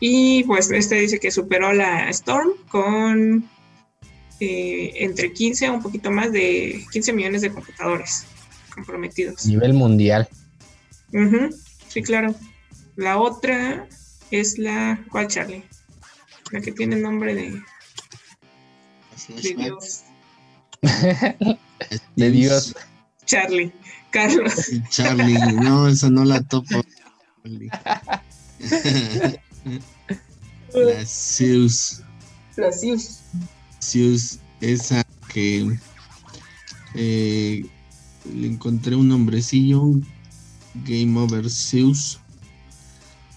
Y 0.00 0.44
pues 0.44 0.70
este 0.70 0.94
dice 0.94 1.20
que 1.20 1.30
superó 1.30 1.74
la 1.74 2.08
Storm 2.08 2.52
con 2.70 3.46
eh, 4.40 4.92
entre 4.96 5.30
15 5.34 5.66
a 5.66 5.72
un 5.72 5.82
poquito 5.82 6.10
más 6.10 6.32
de 6.32 6.86
15 6.90 7.12
millones 7.12 7.42
de 7.42 7.50
computadores 7.50 8.24
comprometidos. 8.78 9.46
Nivel 9.46 9.74
mundial. 9.74 10.28
Sí, 11.88 12.02
claro. 12.02 12.34
La 12.96 13.18
otra 13.18 13.88
es 14.30 14.58
la. 14.58 15.04
¿Cuál, 15.10 15.28
Charlie? 15.28 15.64
La 16.52 16.60
que 16.60 16.72
tiene 16.72 16.96
el 16.96 17.02
nombre 17.02 17.34
de, 17.34 17.62
de. 19.42 19.54
Dios. 19.54 20.04
De 22.16 22.30
Dios. 22.30 22.74
Charlie. 23.24 23.72
Carlos. 24.10 24.54
Charlie, 24.90 25.38
no, 25.60 25.88
esa 25.88 26.08
no 26.08 26.24
la 26.24 26.40
topo. 26.42 26.82
Charlie. 27.42 27.70
la 30.74 31.04
Zeus. 31.04 32.02
La 32.56 32.72
Zeus. 32.72 33.20
Zeus, 33.80 34.38
esa 34.60 35.04
que 35.32 35.78
eh, 36.94 37.66
le 38.34 38.48
encontré 38.48 38.96
un 38.96 39.08
nombrecillo, 39.08 39.94
Game 40.86 41.18
Over 41.18 41.48
Zeus. 41.50 42.18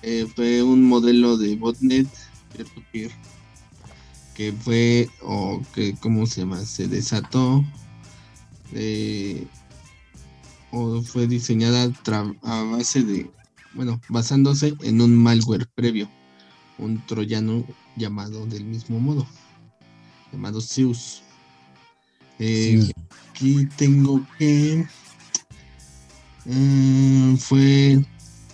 Eh, 0.04 0.28
fue 0.36 0.64
un 0.64 0.84
modelo 0.84 1.38
de 1.38 1.56
botnet 1.56 2.08
peer-to-peer 2.54 3.12
que 4.36 4.52
fue, 4.54 5.10
o 5.22 5.62
que, 5.74 5.96
¿cómo 6.00 6.26
se 6.26 6.42
llama? 6.42 6.66
Se 6.66 6.88
desató 6.88 7.64
o 10.72 11.02
fue 11.02 11.28
diseñada 11.28 11.92
a 12.42 12.64
base 12.64 13.04
de, 13.04 13.30
bueno, 13.74 14.00
basándose 14.10 14.74
en 14.82 15.02
un 15.02 15.16
malware 15.16 15.68
previo, 15.76 16.10
un 16.78 17.06
troyano 17.06 17.66
llamado 17.98 18.46
del 18.46 18.64
mismo 18.64 19.00
modo 19.00 19.28
llamado 20.32 20.62
Zeus. 20.62 21.24
Eh. 22.44 22.92
Aquí 23.30 23.68
tengo 23.78 24.26
que 24.40 24.84
mm, 26.46 27.36
fue 27.36 28.04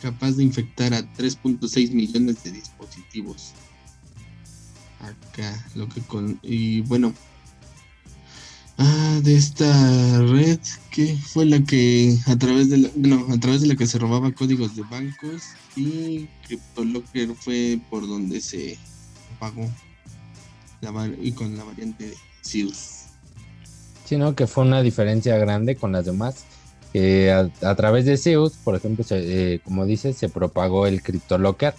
capaz 0.02 0.34
de 0.34 0.44
infectar 0.44 0.94
a 0.94 1.02
3.6 1.16 1.92
millones 1.92 2.44
de 2.44 2.52
dispositivos. 2.52 3.54
Acá, 5.00 5.66
lo 5.76 5.88
que 5.88 6.02
con. 6.02 6.38
Y 6.44 6.82
bueno. 6.82 7.14
Ah, 8.78 9.20
de 9.24 9.36
esta 9.36 10.22
red 10.22 10.60
que 10.92 11.18
fue 11.18 11.46
la 11.46 11.64
que 11.64 12.16
a 12.28 12.36
través 12.36 12.70
de 12.70 12.78
la, 12.78 12.90
bueno, 12.96 13.26
a 13.34 13.40
través 13.40 13.62
de 13.62 13.68
la 13.68 13.76
que 13.76 13.88
se 13.88 13.98
robaba 13.98 14.32
códigos 14.34 14.76
de 14.76 14.84
bancos 14.84 15.44
y 15.76 16.28
CryptoLocker 16.46 17.34
fue 17.36 17.80
por 17.90 18.06
donde 18.06 18.40
se 18.40 18.78
pagó 19.40 19.68
la 20.82 21.10
y 21.22 21.32
con 21.32 21.58
la 21.58 21.64
variante 21.64 22.06
de. 22.08 22.97
Sino 24.08 24.34
que 24.36 24.48
fue 24.48 24.64
una 24.64 24.82
diferencia 24.82 25.38
grande 25.38 25.76
con 25.76 25.92
las 25.92 26.06
demás. 26.06 26.46
a, 26.96 27.50
a 27.70 27.76
través 27.76 28.06
de 28.06 28.18
Zeus, 28.18 28.54
por 28.64 28.76
ejemplo, 28.76 29.04
se- 29.04 29.54
eh, 29.56 29.60
como 29.64 29.86
dices, 29.86 30.18
se 30.18 30.30
propagó 30.30 30.88
el 30.88 31.04
CryptoLocker, 31.04 31.76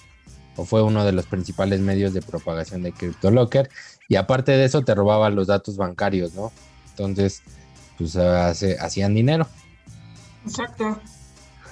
o 0.57 0.65
fue 0.65 0.83
uno 0.83 1.05
de 1.05 1.13
los 1.13 1.27
principales 1.27 1.81
medios 1.81 2.13
de 2.15 2.23
propagación 2.23 2.83
de 2.83 2.93
CryptoLocker, 2.93 3.69
y 4.09 4.17
aparte 4.17 4.53
de 4.53 4.65
eso 4.65 4.83
te 4.83 4.95
robaban 4.95 5.35
los 5.35 5.47
datos 5.49 5.77
bancarios, 5.77 6.35
¿no? 6.35 6.53
Entonces, 6.91 7.43
pues 7.97 8.15
hace- 8.17 8.77
hacían 8.79 9.15
dinero. 9.15 9.47
Exacto. 10.47 11.01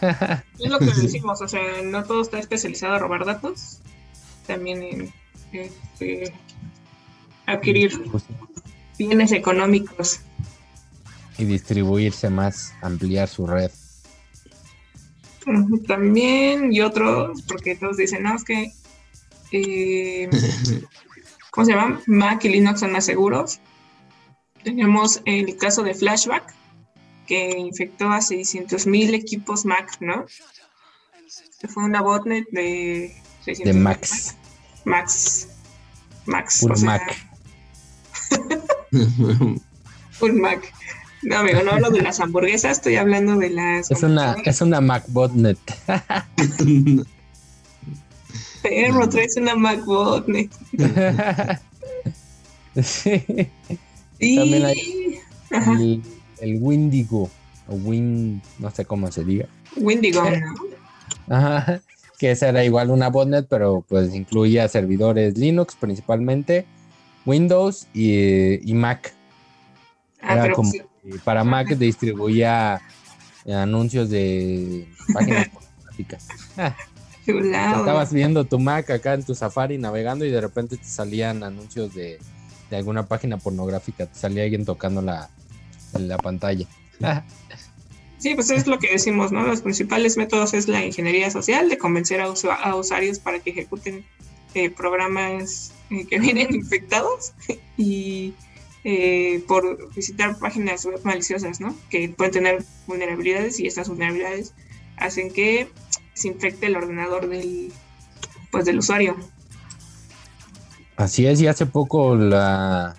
Es 0.59 0.71
lo 0.71 0.79
que 0.79 0.87
decimos, 0.87 1.41
o 1.41 1.49
sea, 1.49 1.61
no 1.85 2.03
todo 2.05 2.21
está 2.23 2.39
especializado 2.39 2.95
a 2.95 2.99
robar 2.99 3.25
datos, 3.25 3.79
también 4.47 4.83
en 4.83 5.13
este, 5.53 6.33
adquirir 7.47 7.93
Pues, 8.11 8.25
bienes 8.99 9.33
económicos. 9.33 10.21
Y 11.39 11.45
distribuirse 11.45 12.31
más, 12.31 12.73
ampliar 12.83 13.29
su 13.29 13.47
red. 13.47 13.71
También, 15.87 16.73
y 16.73 16.81
otro, 16.81 17.33
porque 17.47 17.77
todos 17.77 17.97
dicen, 17.97 18.25
no, 18.25 18.35
es 18.35 18.43
que, 18.43 18.73
eh, 19.53 20.29
¿cómo 21.51 21.65
se 21.65 21.73
llama? 21.73 22.01
Mac 22.07 22.45
y 22.45 22.49
Linux 22.49 22.81
son 22.81 22.93
más 22.93 23.05
seguros. 23.05 23.61
Tenemos 24.65 25.23
el 25.25 25.57
caso 25.57 25.85
de 25.85 25.95
Flashback, 25.95 26.53
que 27.27 27.51
infectó 27.59 28.09
a 28.09 28.21
600 28.21 28.87
mil 28.87 29.15
equipos 29.15 29.65
Mac, 29.65 29.99
¿no? 30.01 30.27
Que 31.61 31.69
fue 31.69 31.85
una 31.85 32.03
botnet 32.03 32.49
de 32.51 33.15
600 33.45 33.75
De 33.75 33.81
Max. 33.81 34.37
Max. 34.85 35.49
Max. 36.27 36.61
Full 36.61 36.73
o 36.73 36.77
sea, 36.77 36.87
Mac. 36.91 37.17
Full 40.13 40.33
Mac. 40.33 40.73
No, 41.27 41.39
amigo, 41.39 41.61
no 41.65 41.73
hablo 41.73 41.91
de 41.91 42.03
las 42.03 42.21
hamburguesas, 42.21 42.79
estoy 42.79 42.97
hablando 42.97 43.37
de 43.37 43.51
las. 43.51 43.91
Es 43.91 44.03
una, 44.03 44.37
es 44.45 44.61
una 44.61 44.81
MacBotnet. 44.81 45.59
Perro, 48.63 49.09
traes 49.09 49.37
una 49.37 49.55
Mac 49.55 49.85
botnet. 49.85 50.51
sí. 52.83 53.51
Y... 54.19 54.37
También 54.37 54.65
hay-. 54.67 55.21
El, 55.51 56.03
el 56.41 56.59
Windigo, 56.61 57.31
o 57.69 57.75
Win, 57.75 58.43
no 58.59 58.71
sé 58.71 58.85
cómo 58.85 59.11
se 59.13 59.25
diga. 59.25 59.47
Windigo, 59.77 60.23
¿no? 60.23 60.55
Ajá, 61.37 61.81
que 62.19 62.31
esa 62.31 62.49
era 62.49 62.65
igual 62.65 62.91
una 62.91 63.09
botnet, 63.09 63.47
pero 63.49 63.85
pues 63.89 64.15
incluía 64.15 64.69
servidores 64.69 65.37
Linux 65.39 65.77
principalmente, 65.77 66.67
Windows 67.25 67.87
y, 67.95 68.69
y 68.69 68.75
Mac. 68.75 69.13
Ah, 70.21 70.35
Era 70.35 70.43
pero 70.43 70.55
como 70.57 70.71
pues, 70.71 70.85
para 71.25 71.45
Mac 71.45 71.69
distribuía 71.79 72.81
anuncios 73.47 74.11
de 74.11 74.89
páginas 75.13 75.49
pornográficas. 75.49 76.29
Estabas 77.27 78.13
viendo 78.13 78.45
tu 78.45 78.59
Mac 78.59 78.91
acá 78.91 79.15
en 79.15 79.25
tu 79.25 79.35
Safari 79.35 79.79
navegando 79.79 80.25
y 80.25 80.31
de 80.31 80.41
repente 80.41 80.77
te 80.77 80.85
salían 80.85 81.43
anuncios 81.43 81.93
de, 81.95 82.19
de 82.71 82.77
alguna 82.77 83.07
página 83.07 83.37
pornográfica. 83.37 84.07
Te 84.07 84.19
salía 84.19 84.45
alguien 84.45 84.65
tocando 84.65 85.03
la, 85.03 85.29
la 85.99 86.19
pantalla. 86.19 86.67
Sí, 88.19 88.35
pues 88.35 88.51
es 88.51 88.67
lo 88.67 88.79
que 88.79 88.91
decimos, 88.93 89.31
¿no? 89.33 89.45
Los 89.47 89.61
principales 89.61 90.17
métodos 90.17 90.55
es 90.55 90.69
la 90.69 90.85
ingeniería 90.85 91.31
social, 91.31 91.69
de 91.69 91.79
convencer 91.79 92.21
a, 92.21 92.29
usu- 92.29 92.51
a 92.51 92.75
usuarios 92.75 93.19
para 93.19 93.41
que 93.41 93.51
ejecuten 93.51 94.05
eh, 94.55 94.71
programas 94.71 95.73
eh, 95.91 96.07
que 96.07 96.19
vienen 96.21 96.55
infectados 96.55 97.33
y 97.77 98.33
eh, 98.89 99.43
por 99.49 99.93
visitar 99.97 100.39
páginas 100.39 100.85
web 100.85 101.01
maliciosas, 101.03 101.61
¿no? 101.61 101.75
Que 101.91 102.09
pueden 102.09 102.33
tener 102.33 102.65
vulnerabilidades 102.87 103.59
y 103.59 103.67
estas 103.67 103.89
vulnerabilidades 103.89 104.55
hacen 104.97 105.33
que 105.33 105.69
se 106.15 106.29
infecte 106.29 106.67
el 106.67 106.77
ordenador 106.77 107.29
del, 107.29 107.73
pues, 108.53 108.65
del 108.65 108.79
usuario. 108.79 109.17
Así 110.97 111.27
es, 111.27 111.41
y 111.41 111.49
hace 111.49 111.67
poco 111.67 112.15
la... 112.15 112.95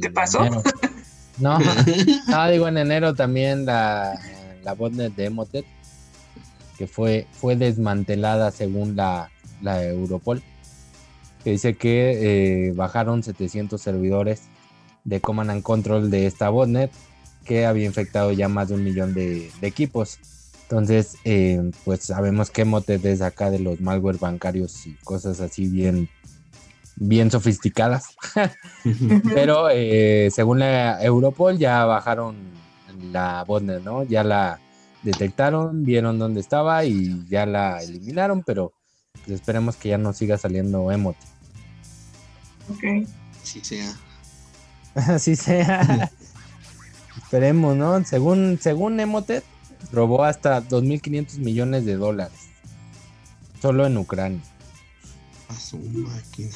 ¿Te 0.00 0.10
pasó? 0.10 0.44
enero- 0.44 0.62
No, 1.38 1.58
no, 1.60 2.50
digo 2.50 2.66
en 2.68 2.76
enero 2.76 3.14
también 3.14 3.64
la, 3.64 4.20
la 4.64 4.74
botnet 4.74 5.14
de 5.14 5.26
Emotet, 5.26 5.64
que 6.76 6.86
fue, 6.88 7.28
fue 7.32 7.54
desmantelada 7.54 8.50
según 8.50 8.94
la, 8.96 9.30
la 9.62 9.82
Europol, 9.84 10.42
que 11.44 11.52
dice 11.52 11.76
que 11.76 12.66
eh, 12.68 12.72
bajaron 12.72 13.22
700 13.22 13.80
servidores 13.80 14.42
de 15.04 15.20
Command 15.20 15.50
and 15.50 15.62
Control 15.62 16.10
de 16.10 16.26
esta 16.26 16.48
botnet, 16.48 16.90
que 17.44 17.66
había 17.66 17.86
infectado 17.86 18.32
ya 18.32 18.48
más 18.48 18.68
de 18.68 18.74
un 18.74 18.84
millón 18.84 19.14
de, 19.14 19.50
de 19.60 19.66
equipos. 19.66 20.18
Entonces, 20.62 21.16
eh, 21.24 21.70
pues 21.84 22.04
sabemos 22.04 22.48
que 22.50 22.62
Emotet 22.62 23.04
es 23.04 23.22
acá 23.22 23.50
de 23.50 23.58
los 23.58 23.80
malware 23.80 24.18
bancarios 24.18 24.86
y 24.86 24.94
cosas 25.02 25.40
así 25.40 25.66
bien, 25.66 26.08
bien 26.94 27.28
sofisticadas. 27.28 28.14
Pero 29.34 29.68
eh, 29.70 30.28
según 30.30 30.60
la 30.60 31.02
Europol 31.02 31.58
ya 31.58 31.84
bajaron 31.86 32.36
la 33.10 33.42
botnet, 33.44 33.82
¿no? 33.82 34.04
Ya 34.04 34.22
la 34.22 34.60
detectaron, 35.02 35.84
vieron 35.84 36.20
dónde 36.20 36.40
estaba 36.40 36.84
y 36.84 37.26
ya 37.28 37.46
la 37.46 37.82
eliminaron, 37.82 38.42
pero 38.42 38.72
pues, 39.24 39.40
esperemos 39.40 39.76
que 39.76 39.88
ya 39.88 39.98
no 39.98 40.12
siga 40.12 40.38
saliendo 40.38 40.92
emote. 40.92 41.26
Ok. 42.68 43.08
Sí 43.42 43.60
sea. 43.64 43.92
Así 45.08 45.36
sea. 45.36 46.10
esperemos, 47.16 47.76
¿no? 47.76 48.04
Según, 48.04 48.58
según 48.60 48.98
Emotet, 49.00 49.44
robó 49.92 50.24
hasta 50.24 50.62
2.500 50.62 51.38
millones 51.38 51.84
de 51.84 51.96
dólares. 51.96 52.48
Solo 53.60 53.86
en 53.86 53.96
Ucrania. 53.96 54.40
A 55.48 55.54
su 55.54 55.78
máquina. 55.78 56.50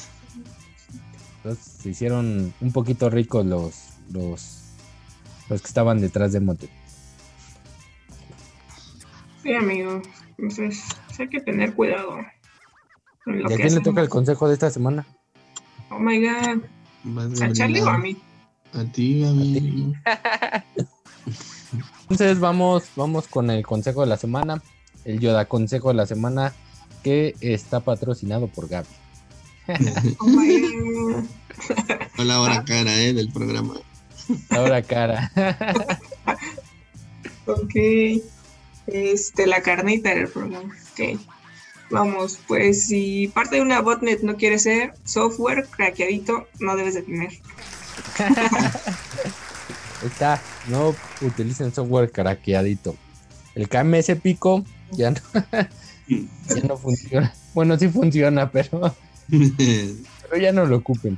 Entonces 1.37 1.65
se 1.81 1.89
hicieron 1.89 2.53
un 2.59 2.71
poquito 2.71 3.09
ricos 3.09 3.45
los, 3.45 3.89
los, 4.11 4.61
los 5.49 5.61
que 5.61 5.67
estaban 5.67 6.01
detrás 6.01 6.31
de 6.31 6.39
Emotet. 6.39 6.69
Sí, 9.43 9.53
amigo. 9.53 10.01
Entonces, 10.37 10.83
hay 11.19 11.29
que 11.29 11.39
tener 11.39 11.73
cuidado. 11.73 12.17
¿Y 13.27 13.53
a 13.53 13.55
quién 13.55 13.75
le 13.75 13.81
toca 13.81 14.01
el 14.01 14.09
consejo 14.09 14.47
de 14.47 14.55
esta 14.55 14.69
semana? 14.71 15.05
Oh 15.89 15.99
my 15.99 16.19
god. 16.19 16.63
¿A 17.41 17.51
Charlie 17.53 17.81
o 17.81 17.85
Gabriela. 17.85 18.19
A 18.75 18.83
mí? 18.83 18.89
A 18.89 18.91
ti, 18.91 19.21
Gaby. 19.21 19.93
Entonces 22.09 22.39
vamos, 22.39 22.83
vamos 22.95 23.27
con 23.27 23.49
el 23.49 23.65
consejo 23.65 24.01
de 24.01 24.07
la 24.07 24.17
semana, 24.17 24.61
el 25.05 25.19
Yoda 25.19 25.45
consejo 25.45 25.89
de 25.89 25.95
la 25.95 26.05
semana 26.05 26.53
que 27.03 27.35
está 27.41 27.79
patrocinado 27.79 28.47
por 28.47 28.67
Gaby. 28.67 28.87
Oh. 30.19 31.23
Fue 32.15 32.25
la 32.25 32.41
hora 32.41 32.63
cara, 32.65 32.95
¿eh? 33.01 33.13
Del 33.13 33.31
programa. 33.31 33.75
Ahora 34.49 34.81
cara. 34.81 35.31
Ok. 37.47 37.75
Este, 38.87 39.45
la 39.45 39.61
carnita 39.61 40.13
del 40.13 40.27
programa. 40.27 40.73
Ok. 40.91 41.19
Vamos, 41.91 42.39
pues 42.47 42.87
si 42.87 43.27
parte 43.27 43.57
de 43.57 43.61
una 43.61 43.81
botnet 43.81 44.21
no 44.21 44.35
quiere 44.35 44.57
ser 44.57 44.93
software 45.03 45.67
craqueadito, 45.69 46.47
no 46.59 46.75
debes 46.75 46.95
de 46.95 47.03
tener. 47.03 47.29
Está, 50.05 50.41
no 50.67 50.95
utilicen 51.21 51.73
software 51.73 52.11
craqueadito. 52.11 52.95
El 53.55 53.69
KMS 53.69 54.15
Pico 54.21 54.63
ya 54.91 55.11
no, 55.11 55.17
ya 56.07 56.61
no 56.67 56.77
funciona. 56.77 57.33
Bueno, 57.53 57.77
sí 57.79 57.87
funciona, 57.87 58.51
pero, 58.51 58.95
pero 59.29 60.41
ya 60.41 60.51
no 60.51 60.65
lo 60.65 60.77
ocupen. 60.77 61.17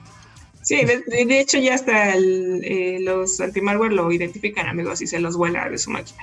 Sí, 0.62 0.82
de, 0.84 1.40
hecho 1.40 1.58
ya 1.60 1.76
hasta 1.76 2.14
el, 2.14 2.62
eh, 2.64 2.98
los 3.00 3.40
antimalware 3.40 3.94
lo 3.94 4.12
identifican, 4.12 4.68
amigos, 4.68 5.02
y 5.02 5.08
se 5.08 5.20
los 5.20 5.38
vuela 5.38 5.70
de 5.70 5.78
su 5.78 5.90
máquina. 5.92 6.20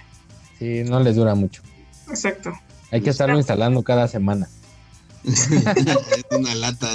Sí, 0.58 0.84
no 0.84 1.00
les 1.00 1.16
dura 1.16 1.34
mucho. 1.34 1.62
Exacto. 2.10 2.52
Hay 2.90 3.00
que 3.00 3.10
estarlo 3.10 3.38
instalando 3.38 3.82
cada 3.82 4.06
semana. 4.06 4.48
Es 5.24 5.48
una 6.30 6.54
lata. 6.54 6.88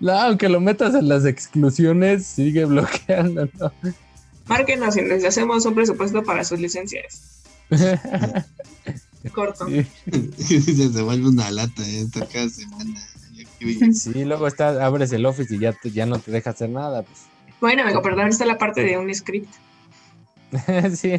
No, 0.00 0.12
aunque 0.12 0.48
lo 0.48 0.60
metas 0.60 0.94
en 0.94 1.08
las 1.08 1.24
exclusiones, 1.24 2.26
sigue 2.26 2.64
bloqueando, 2.64 3.48
¿no? 3.58 3.72
Márquenos 4.46 4.96
y 4.96 5.02
les 5.02 5.24
hacemos 5.24 5.64
un 5.66 5.74
presupuesto 5.74 6.22
para 6.22 6.44
sus 6.44 6.60
licencias. 6.60 7.42
Corto. 9.32 9.66
Sí. 9.68 9.84
se, 10.92 11.02
vuelve 11.02 11.28
una 11.28 11.50
lata, 11.50 11.82
¿eh? 11.82 12.00
Esta 12.02 12.26
cada 12.26 12.48
semana. 12.48 13.00
Sí, 13.92 14.24
luego 14.24 14.46
está, 14.46 14.84
abres 14.84 15.12
el 15.12 15.26
Office 15.26 15.54
y 15.54 15.58
ya, 15.58 15.72
te- 15.72 15.90
ya 15.90 16.06
no 16.06 16.18
te 16.18 16.30
deja 16.30 16.50
hacer 16.50 16.70
nada. 16.70 17.04
Bueno, 17.60 17.82
amigo, 17.82 18.02
pero 18.02 18.14
también 18.14 18.32
está 18.32 18.46
la 18.46 18.58
parte 18.58 18.82
de 18.82 18.98
un 18.98 19.12
script. 19.14 19.52
Pues. 20.50 20.98
sí, 21.00 21.12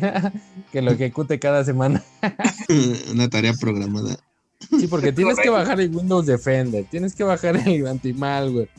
que 0.71 0.81
lo 0.81 0.91
ejecute 0.91 1.39
cada 1.39 1.65
semana. 1.65 2.03
una 3.11 3.29
tarea 3.29 3.53
programada. 3.53 4.17
Sí, 4.69 4.87
porque 4.87 5.11
tienes 5.11 5.37
que 5.39 5.49
bajar 5.49 5.79
el 5.79 5.95
Windows 5.95 6.25
Defender, 6.25 6.85
tienes 6.89 7.15
que 7.15 7.23
bajar 7.23 7.55
el 7.67 7.87
anti-malware. 7.87 8.69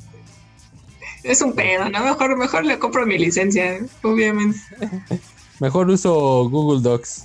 Es 1.23 1.43
un 1.43 1.53
pedo, 1.53 1.89
¿no? 1.89 2.05
Mejor, 2.05 2.37
mejor 2.37 2.65
le 2.65 2.79
compro 2.79 3.05
mi 3.07 3.19
licencia, 3.19 3.77
¿eh? 3.77 3.87
obviamente. 4.03 4.59
Mejor 5.61 5.91
uso 5.91 6.49
Google 6.49 6.83
Docs. 6.83 7.25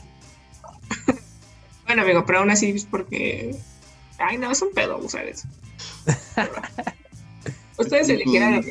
Bueno, 1.85 2.01
amigo, 2.01 2.25
pero 2.25 2.39
aún 2.39 2.49
así 2.49 2.71
es 2.71 2.85
porque. 2.85 3.55
Ay, 4.17 4.37
no, 4.39 4.49
es 4.51 4.61
un 4.63 4.71
pedo 4.73 4.97
usar 4.97 5.27
eso. 5.27 5.47
Ustedes 7.77 8.09
eres 8.09 8.25
la 8.25 8.61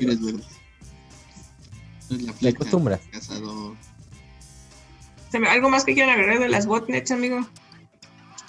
me- 5.39 5.49
¿Algo 5.49 5.71
más 5.71 5.85
que 5.85 5.95
quieran 5.95 6.11
agregar 6.19 6.41
de 6.41 6.49
las 6.49 6.67
botnets, 6.67 7.11
amigo? 7.11 7.47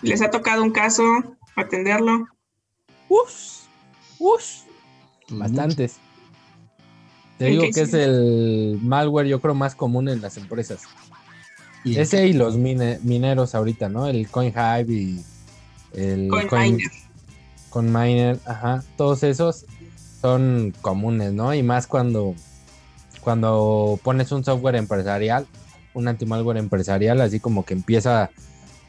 ¿Les 0.03 0.21
ha 0.21 0.29
tocado 0.29 0.63
un 0.63 0.71
caso? 0.71 1.03
¿Atenderlo? 1.55 2.25
Ush, 3.09 3.61
ush, 4.19 4.61
Pues 5.27 5.39
bastantes. 5.39 5.97
Te 7.37 7.45
¿En 7.47 7.51
digo 7.51 7.63
que 7.73 7.81
es 7.81 7.93
el 7.93 8.79
malware, 8.81 9.27
yo 9.27 9.41
creo, 9.41 9.53
más 9.55 9.75
común 9.75 10.07
en 10.09 10.21
las 10.21 10.37
empresas. 10.37 10.81
Y- 11.83 11.97
Ese 11.97 12.27
y 12.27 12.33
los 12.33 12.55
mine- 12.57 12.99
mineros 13.03 13.55
ahorita, 13.55 13.89
¿no? 13.89 14.07
El 14.07 14.27
CoinHive 14.29 14.93
y 14.93 15.23
el 15.93 16.27
Coin 16.29 16.47
Coin- 16.47 16.71
Miner. 16.75 16.91
CoinMiner, 17.69 18.39
ajá, 18.45 18.83
todos 18.97 19.23
esos 19.23 19.65
son 20.21 20.73
comunes, 20.81 21.33
¿no? 21.33 21.53
Y 21.53 21.63
más 21.63 21.87
cuando, 21.87 22.35
cuando 23.21 23.99
pones 24.03 24.31
un 24.31 24.43
software 24.43 24.75
empresarial, 24.75 25.45
un 25.93 26.07
anti-malware 26.07 26.57
empresarial, 26.57 27.19
así 27.21 27.39
como 27.39 27.65
que 27.65 27.73
empieza, 27.73 28.29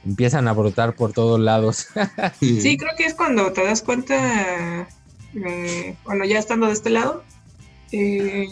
empiezan 0.05 0.49
a 0.49 0.53
brotar 0.53 0.95
por 0.95 1.13
todos 1.13 1.41
lados. 1.41 1.89
Sí, 2.41 2.77
creo 2.77 2.93
que 2.97 3.05
es 3.07 3.15
cuando 3.15 3.53
te 3.53 3.65
das 3.65 3.83
cuenta, 3.83 4.89
eh, 5.35 5.97
bueno, 6.05 6.25
ya 6.25 6.39
estando 6.39 6.67
de 6.67 6.73
este 6.73 6.91
lado, 6.91 7.25
eh, 7.93 8.47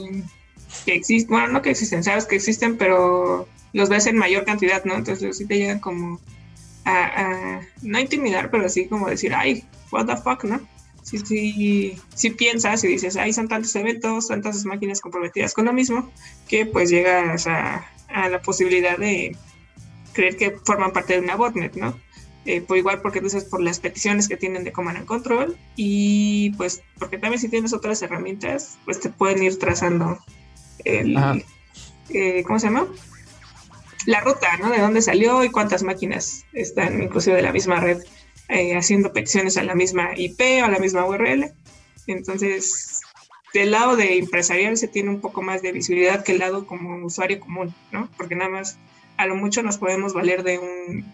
que 0.84 0.94
existen, 0.94 1.30
bueno, 1.30 1.48
no 1.48 1.62
que 1.62 1.70
existen, 1.70 2.02
sabes 2.04 2.24
que 2.26 2.36
existen, 2.36 2.76
pero 2.76 3.48
los 3.72 3.88
ves 3.88 4.06
en 4.06 4.16
mayor 4.16 4.44
cantidad, 4.44 4.84
¿no? 4.84 4.94
Entonces 4.94 5.36
sí 5.36 5.46
te 5.46 5.58
llegan 5.58 5.80
como 5.80 6.20
a, 6.84 7.04
a- 7.04 7.60
no 7.82 7.98
a 7.98 8.00
intimidar, 8.00 8.50
pero 8.50 8.68
sí 8.68 8.86
como 8.86 9.08
decir, 9.08 9.34
ay, 9.34 9.64
what 9.90 10.06
the 10.06 10.16
fuck, 10.16 10.44
¿no? 10.44 10.60
si, 11.02 11.18
si, 11.18 11.98
si 12.14 12.30
piensas 12.30 12.84
y 12.84 12.86
dices, 12.86 13.16
ay, 13.16 13.32
son 13.32 13.48
tantos 13.48 13.74
eventos, 13.74 14.28
tantas 14.28 14.64
máquinas 14.64 15.00
comprometidas 15.00 15.52
con 15.52 15.64
lo 15.64 15.72
mismo, 15.72 16.10
que 16.48 16.64
pues 16.64 16.90
llegas 16.90 17.46
a, 17.48 17.84
a 18.08 18.28
la 18.28 18.40
posibilidad 18.40 18.96
de 18.96 19.36
creer 20.12 20.36
que 20.36 20.56
forman 20.64 20.92
parte 20.92 21.14
de 21.14 21.20
una 21.20 21.36
botnet, 21.36 21.74
¿no? 21.74 21.98
Eh, 22.44 22.60
pues 22.60 22.80
igual 22.80 23.00
porque 23.00 23.18
entonces 23.18 23.44
por 23.44 23.62
las 23.62 23.78
peticiones 23.78 24.28
que 24.28 24.36
tienen 24.36 24.64
de 24.64 24.72
Command 24.72 24.98
and 24.98 25.06
Control 25.06 25.56
y 25.76 26.50
pues 26.56 26.82
porque 26.98 27.16
también 27.16 27.40
si 27.40 27.48
tienes 27.48 27.72
otras 27.72 28.02
herramientas, 28.02 28.78
pues 28.84 28.98
te 28.98 29.10
pueden 29.10 29.44
ir 29.44 29.60
trazando 29.60 30.18
el, 30.84 31.16
eh, 32.08 32.42
¿cómo 32.44 32.58
se 32.58 32.66
llama? 32.66 32.88
La 34.06 34.20
ruta, 34.20 34.56
¿no? 34.56 34.70
De 34.70 34.80
dónde 34.80 35.02
salió 35.02 35.44
y 35.44 35.50
cuántas 35.50 35.84
máquinas 35.84 36.44
están 36.52 37.00
inclusive 37.00 37.36
de 37.36 37.42
la 37.42 37.52
misma 37.52 37.78
red 37.78 38.02
eh, 38.48 38.76
haciendo 38.76 39.12
peticiones 39.12 39.56
a 39.56 39.62
la 39.62 39.76
misma 39.76 40.10
IP 40.16 40.40
o 40.62 40.64
a 40.64 40.68
la 40.68 40.80
misma 40.80 41.06
URL. 41.06 41.52
Entonces, 42.08 43.00
del 43.54 43.70
lado 43.70 43.94
de 43.94 44.18
empresarial 44.18 44.76
se 44.76 44.88
tiene 44.88 45.10
un 45.10 45.20
poco 45.20 45.42
más 45.42 45.62
de 45.62 45.70
visibilidad 45.70 46.24
que 46.24 46.32
el 46.32 46.38
lado 46.38 46.66
como 46.66 47.06
usuario 47.06 47.38
común, 47.38 47.72
¿no? 47.92 48.10
Porque 48.16 48.34
nada 48.34 48.50
más 48.50 48.78
a 49.22 49.26
lo 49.26 49.36
mucho 49.36 49.62
nos 49.62 49.78
podemos 49.78 50.12
valer 50.12 50.42
de 50.42 50.58
un 50.58 51.04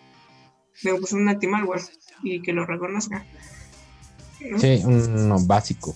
de 0.83 0.95
pues, 0.95 1.13
un 1.13 1.29
anti-malware 1.29 1.83
y 2.23 2.41
que 2.41 2.53
lo 2.53 2.65
reconozca. 2.65 3.25
¿no? 4.51 4.59
Sí, 4.59 4.81
uno 4.85 5.39
básico. 5.41 5.95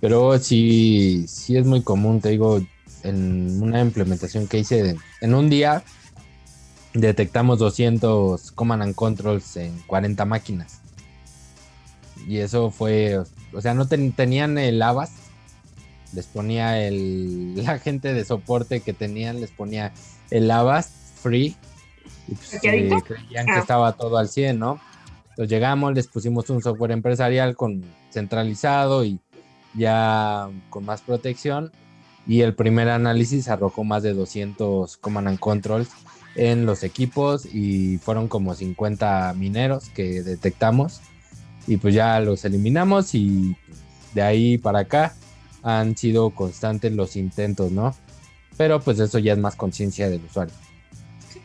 Pero 0.00 0.38
sí, 0.38 1.24
sí 1.28 1.56
es 1.56 1.66
muy 1.66 1.82
común, 1.82 2.20
te 2.20 2.30
digo, 2.30 2.60
en 3.02 3.62
una 3.62 3.80
implementación 3.80 4.46
que 4.48 4.58
hice 4.58 4.96
en 5.20 5.34
un 5.34 5.50
día 5.50 5.82
detectamos 6.94 7.58
200 7.58 8.52
command 8.52 8.82
and 8.82 8.94
controls 8.94 9.56
en 9.56 9.78
40 9.86 10.24
máquinas. 10.24 10.80
Y 12.28 12.38
eso 12.38 12.70
fue, 12.70 13.18
o 13.52 13.60
sea, 13.60 13.74
no 13.74 13.88
ten- 13.88 14.12
tenían 14.12 14.58
el 14.58 14.80
Avast, 14.82 15.14
les 16.12 16.26
ponía 16.26 16.84
el, 16.86 17.56
la 17.64 17.78
gente 17.78 18.14
de 18.14 18.24
soporte 18.24 18.80
que 18.80 18.92
tenían, 18.92 19.40
les 19.40 19.50
ponía 19.50 19.92
el 20.30 20.50
Avast 20.50 20.90
free. 21.22 21.56
Y 22.28 22.34
pues, 22.34 22.54
eh, 22.54 22.90
creían 23.04 23.46
que 23.46 23.52
Ah. 23.52 23.58
estaba 23.58 23.92
todo 23.92 24.16
al 24.18 24.28
100, 24.28 24.58
¿no? 24.58 24.80
Entonces 25.30 25.50
llegamos, 25.50 25.94
les 25.94 26.06
pusimos 26.08 26.48
un 26.50 26.62
software 26.62 26.92
empresarial 26.92 27.56
con 27.56 27.82
centralizado 28.10 29.04
y 29.04 29.18
ya 29.74 30.48
con 30.70 30.84
más 30.84 31.00
protección. 31.00 31.72
Y 32.26 32.42
el 32.42 32.54
primer 32.54 32.88
análisis 32.88 33.48
arrojó 33.48 33.82
más 33.82 34.02
de 34.02 34.12
200 34.12 34.96
command 34.98 35.28
and 35.28 35.38
controls 35.38 35.88
en 36.34 36.66
los 36.66 36.82
equipos 36.84 37.46
y 37.46 37.98
fueron 37.98 38.28
como 38.28 38.54
50 38.54 39.34
mineros 39.36 39.88
que 39.90 40.22
detectamos. 40.22 41.00
Y 41.66 41.78
pues 41.78 41.94
ya 41.94 42.20
los 42.20 42.44
eliminamos 42.44 43.14
y 43.14 43.56
de 44.14 44.22
ahí 44.22 44.58
para 44.58 44.80
acá 44.80 45.14
han 45.62 45.96
sido 45.96 46.30
constantes 46.30 46.92
los 46.92 47.16
intentos, 47.16 47.72
¿no? 47.72 47.94
Pero 48.56 48.80
pues 48.80 48.98
eso 48.98 49.18
ya 49.18 49.32
es 49.32 49.38
más 49.38 49.56
conciencia 49.56 50.10
del 50.10 50.22
usuario. 50.24 50.54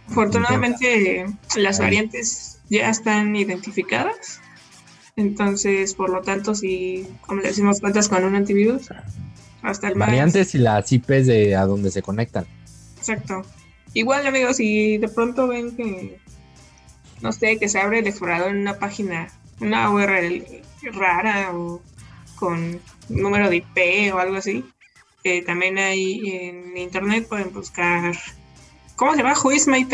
Afortunadamente 0.10 1.26
las 1.56 1.80
Ahí. 1.80 1.86
variantes 1.86 2.60
ya 2.70 2.90
están 2.90 3.36
identificadas. 3.36 4.42
Entonces, 5.16 5.96
por 5.96 6.10
lo 6.12 6.22
tanto, 6.22 6.54
si, 6.54 7.08
como 7.22 7.42
le 7.42 7.48
decimos, 7.48 7.80
cuentas 7.80 8.08
con 8.08 8.24
un 8.24 8.36
antivirus, 8.36 8.90
hasta 9.64 9.88
el 9.88 9.96
más... 9.96 10.10
Variantes 10.10 10.54
y 10.54 10.60
las 10.60 10.92
IPs 10.92 11.26
de 11.26 11.56
a 11.56 11.66
donde 11.66 11.90
se 11.90 12.02
conectan. 12.04 12.46
Exacto. 12.98 13.42
Igual, 13.94 14.28
amigos, 14.28 14.58
si 14.58 14.98
de 14.98 15.08
pronto 15.08 15.48
ven 15.48 15.76
que, 15.76 16.20
no 17.22 17.32
sé, 17.32 17.58
que 17.58 17.68
se 17.68 17.80
abre 17.80 18.00
el 18.00 18.08
explorador 18.08 18.52
en 18.52 18.58
una 18.58 18.78
página, 18.78 19.30
una 19.60 19.90
URL 19.90 20.44
rara 20.94 21.52
o 21.54 21.82
con 22.36 22.80
número 23.10 23.50
de 23.50 23.58
IP 23.58 24.14
o 24.14 24.20
algo 24.20 24.36
así, 24.36 24.64
eh, 25.24 25.42
también 25.42 25.78
hay 25.78 26.22
en 26.26 26.78
internet 26.78 27.28
pueden 27.28 27.52
buscar, 27.52 28.16
¿cómo 28.98 29.12
se 29.14 29.20
llama? 29.20 29.34
¿Who 29.42 29.52
is 29.54 29.66
my 29.68 29.78
IP? 29.80 29.94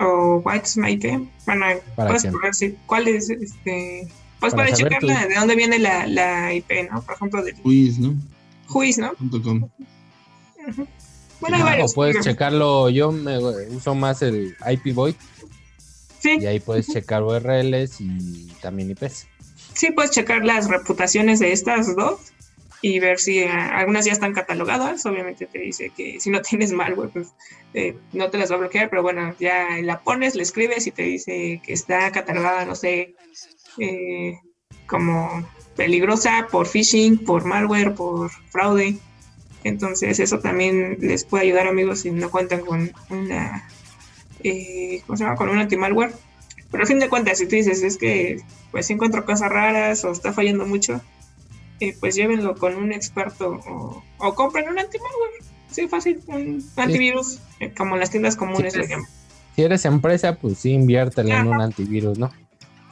O 0.00 0.42
What 0.44 0.64
is 0.64 0.76
my 0.76 0.90
IP? 0.92 1.18
Bueno, 1.46 1.66
puedes 1.96 2.26
probar 2.26 2.54
si- 2.54 2.76
cuál 2.86 3.08
es, 3.08 3.30
este, 3.30 4.06
pues 4.38 4.52
Para 4.54 4.64
para 4.68 4.76
checarla 4.76 5.22
tu- 5.22 5.28
de 5.28 5.34
dónde 5.36 5.56
viene 5.56 5.78
la, 5.78 6.06
la 6.06 6.52
IP, 6.54 6.88
¿no? 6.90 7.00
Por 7.02 7.14
ejemplo, 7.14 7.42
de 7.42 7.54
Uis, 7.64 7.98
¿no? 7.98 8.14
Who 8.68 8.84
is, 8.84 8.98
¿no? 8.98 9.12
Bueno, 11.40 11.56
hay 11.56 11.62
Ah, 11.62 11.64
varios. 11.64 11.92
o 11.92 11.94
puedes 11.94 12.20
checarlo, 12.24 12.90
yo 12.90 13.12
me 13.12 13.38
uso 13.68 13.94
más 13.94 14.20
el 14.22 14.54
IP 14.70 14.92
Void 14.92 15.14
Sí. 16.20 16.36
y 16.40 16.46
ahí 16.46 16.60
puedes 16.60 16.86
checar 16.86 17.22
URLs 17.22 18.00
y 18.00 18.52
también 18.60 18.90
IPs. 18.90 19.26
Sí, 19.72 19.90
puedes 19.92 20.10
checar 20.10 20.44
las 20.44 20.68
reputaciones 20.68 21.38
de 21.40 21.52
estas 21.52 21.96
dos 21.96 22.20
y 22.82 22.98
ver 22.98 23.18
si 23.18 23.40
eh, 23.40 23.48
algunas 23.48 24.04
ya 24.04 24.12
están 24.12 24.32
catalogadas. 24.32 25.04
Obviamente 25.06 25.46
te 25.46 25.58
dice 25.58 25.90
que 25.96 26.20
si 26.20 26.30
no 26.30 26.40
tienes 26.42 26.72
malware, 26.72 27.10
pues 27.10 27.28
eh, 27.74 27.96
no 28.12 28.30
te 28.30 28.38
las 28.38 28.50
va 28.50 28.56
a 28.56 28.60
bloquear, 28.60 28.90
pero 28.90 29.02
bueno, 29.02 29.34
ya 29.38 29.78
la 29.82 30.00
pones, 30.00 30.34
le 30.34 30.42
escribes 30.42 30.86
y 30.86 30.90
te 30.90 31.02
dice 31.02 31.60
que 31.64 31.72
está 31.72 32.10
catalogada, 32.10 32.64
no 32.64 32.74
sé, 32.74 33.14
eh, 33.78 34.38
como 34.86 35.46
peligrosa 35.76 36.48
por 36.50 36.66
phishing, 36.66 37.24
por 37.24 37.44
malware, 37.44 37.94
por 37.94 38.30
fraude. 38.50 38.98
Entonces 39.62 40.18
eso 40.20 40.38
también 40.38 40.96
les 41.00 41.24
puede 41.24 41.44
ayudar 41.44 41.66
amigos 41.66 42.00
si 42.00 42.10
no 42.10 42.30
cuentan 42.30 42.60
con 42.60 42.90
una, 43.10 43.68
eh, 44.42 45.02
¿cómo 45.06 45.16
se 45.16 45.24
llama? 45.24 45.36
Con 45.36 45.50
un 45.50 45.58
anti-malware. 45.58 46.12
Pero 46.70 46.84
a 46.84 46.86
fin 46.86 46.98
de 46.98 47.08
cuentas, 47.08 47.38
si 47.38 47.46
tú 47.46 47.56
dices, 47.56 47.82
es 47.82 47.98
que 47.98 48.40
pues 48.70 48.88
encuentro 48.90 49.24
cosas 49.24 49.50
raras 49.50 50.04
o 50.04 50.12
está 50.12 50.32
fallando 50.32 50.66
mucho, 50.66 51.00
eh, 51.80 51.96
pues 51.98 52.14
llévenlo 52.14 52.54
con 52.54 52.76
un 52.76 52.92
experto 52.92 53.60
o, 53.66 54.02
o 54.18 54.34
compren 54.34 54.68
un 54.68 54.78
anti-malware. 54.78 55.50
Sí, 55.70 55.88
fácil, 55.88 56.20
un 56.26 56.64
antivirus, 56.76 57.38
eh, 57.60 57.72
como 57.76 57.96
las 57.96 58.10
tiendas 58.10 58.36
comunes 58.36 58.72
Sí, 58.72 58.80
pues. 58.80 58.90
llaman. 58.90 59.06
Si 59.54 59.62
eres 59.62 59.84
empresa, 59.84 60.36
pues 60.36 60.58
sí, 60.58 60.70
inviértele 60.72 61.34
en 61.34 61.48
un 61.48 61.60
antivirus, 61.60 62.18
¿no? 62.18 62.30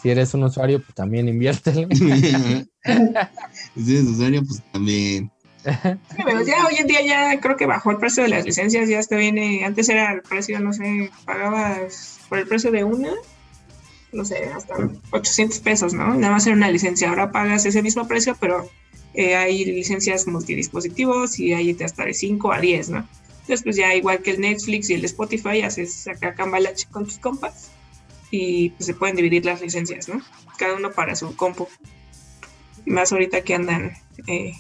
Si 0.03 0.11
eres 0.11 0.33
un 0.35 0.44
usuario, 0.44 0.81
pues 0.81 0.94
también 0.94 1.29
inviértele. 1.29 1.87
si 3.74 3.92
eres 3.92 4.05
usuario, 4.05 4.42
pues 4.44 4.62
también. 4.72 5.31
Sí, 5.64 6.22
pero 6.24 6.42
ya 6.42 6.66
hoy 6.66 6.77
en 6.79 6.87
día 6.87 7.05
ya 7.05 7.40
creo 7.40 7.57
que 7.57 7.66
bajó 7.66 7.90
el 7.90 7.98
precio 7.98 8.22
de 8.22 8.29
las 8.31 8.44
licencias, 8.44 8.88
ya 8.88 9.03
te 9.03 9.16
viene, 9.16 9.64
antes 9.64 9.88
era 9.88 10.12
el 10.12 10.22
precio, 10.22 10.61
no 10.61 10.72
sé, 10.72 11.11
pagabas 11.24 12.20
por 12.29 12.38
el 12.38 12.46
precio 12.46 12.70
de 12.70 12.85
una, 12.85 13.11
no 14.12 14.25
sé, 14.25 14.44
hasta 14.55 14.75
800 15.11 15.59
pesos, 15.61 15.94
¿no? 15.94 16.14
Nada 16.14 16.35
más 16.35 16.47
era 16.47 16.57
una 16.57 16.71
licencia, 16.71 17.09
ahora 17.09 17.33
pagas 17.33 17.66
ese 17.66 17.83
mismo 17.83 18.07
precio, 18.09 18.37
pero 18.40 18.68
eh, 19.14 19.37
hay 19.37 19.64
licencias 19.64 20.27
multidispositivos 20.27 21.38
y 21.38 21.53
hay 21.53 21.77
hasta 21.83 22.05
de 22.05 22.14
5 22.14 22.53
a 22.53 22.61
10, 22.61 22.90
¿no? 22.90 23.09
Entonces, 23.40 23.62
pues 23.64 23.77
ya 23.77 23.94
igual 23.94 24.21
que 24.21 24.33
el 24.33 24.40
Netflix 24.40 24.90
y 24.90 24.94
el 24.94 25.05
Spotify, 25.05 25.62
haces 25.62 26.07
acá 26.07 26.35
cambalache 26.35 26.87
con 26.90 27.07
tus 27.07 27.18
compas 27.18 27.71
y 28.31 28.71
pues 28.71 28.87
se 28.87 28.94
pueden 28.94 29.16
dividir 29.16 29.44
las 29.44 29.61
licencias, 29.61 30.09
¿no? 30.09 30.21
Cada 30.59 30.75
uno 30.75 30.92
para 30.92 31.16
su 31.16 31.35
compu. 31.35 31.66
Más 32.85 33.11
ahorita 33.11 33.42
que 33.42 33.55
andan 33.55 33.92
eh, 34.27 34.53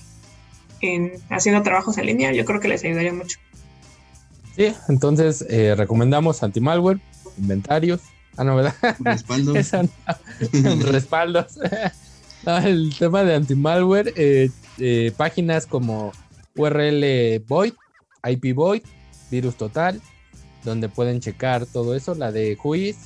en 0.80 1.12
haciendo 1.28 1.62
trabajos 1.62 1.98
en 1.98 2.06
línea, 2.06 2.32
yo 2.32 2.44
creo 2.44 2.60
que 2.60 2.68
les 2.68 2.82
ayudaría 2.84 3.12
mucho. 3.12 3.38
Sí, 4.56 4.72
entonces 4.88 5.44
eh, 5.48 5.74
recomendamos 5.76 6.42
anti-malware, 6.42 6.98
inventarios. 7.36 8.00
Ah, 8.38 8.44
no, 8.44 8.56
¿verdad? 8.56 8.74
Respaldo. 9.00 9.54
Esa 9.56 9.82
no. 9.82 9.90
respaldos. 10.86 11.58
No, 12.46 12.56
el 12.58 12.94
tema 12.96 13.24
de 13.24 13.34
anti-malware, 13.34 14.12
eh, 14.16 14.48
eh, 14.78 15.12
páginas 15.16 15.66
como 15.66 16.12
URL 16.54 17.40
Void, 17.48 17.72
IP 18.30 18.54
Void, 18.54 18.82
Virus 19.28 19.56
Total, 19.56 20.00
donde 20.62 20.88
pueden 20.88 21.18
checar 21.18 21.66
todo 21.66 21.96
eso, 21.96 22.14
la 22.14 22.30
de 22.30 22.54
Juiz. 22.54 22.96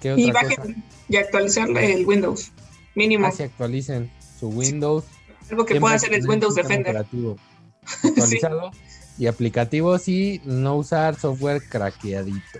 ¿Qué 0.00 0.14
Y 0.16 0.32
cosa? 0.32 0.44
bajen 0.44 0.82
y 1.08 1.16
actualizar 1.16 1.68
el 1.70 2.04
Windows, 2.04 2.50
mínimo. 2.96 3.28
Así 3.28 3.44
actualicen 3.44 4.10
su 4.40 4.48
Windows. 4.48 5.04
Algo 5.48 5.64
que 5.64 5.80
pueda 5.80 5.94
hacer 5.94 6.20
un 6.20 6.28
Windows 6.28 6.56
Defender. 6.56 6.90
operativo 6.90 7.36
actualizado 8.02 8.72
y 9.16 9.28
aplicativos 9.28 10.08
y 10.08 10.40
no 10.44 10.74
usar 10.76 11.14
software 11.14 11.62
craqueadito. 11.68 12.58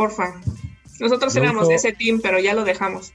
Porfa. 0.00 0.40
Nosotros 0.98 1.34
Yo 1.34 1.42
éramos 1.42 1.62
uso- 1.64 1.70
de 1.70 1.74
ese 1.76 1.92
team, 1.92 2.20
pero 2.22 2.38
ya 2.40 2.54
lo 2.54 2.64
dejamos. 2.64 3.12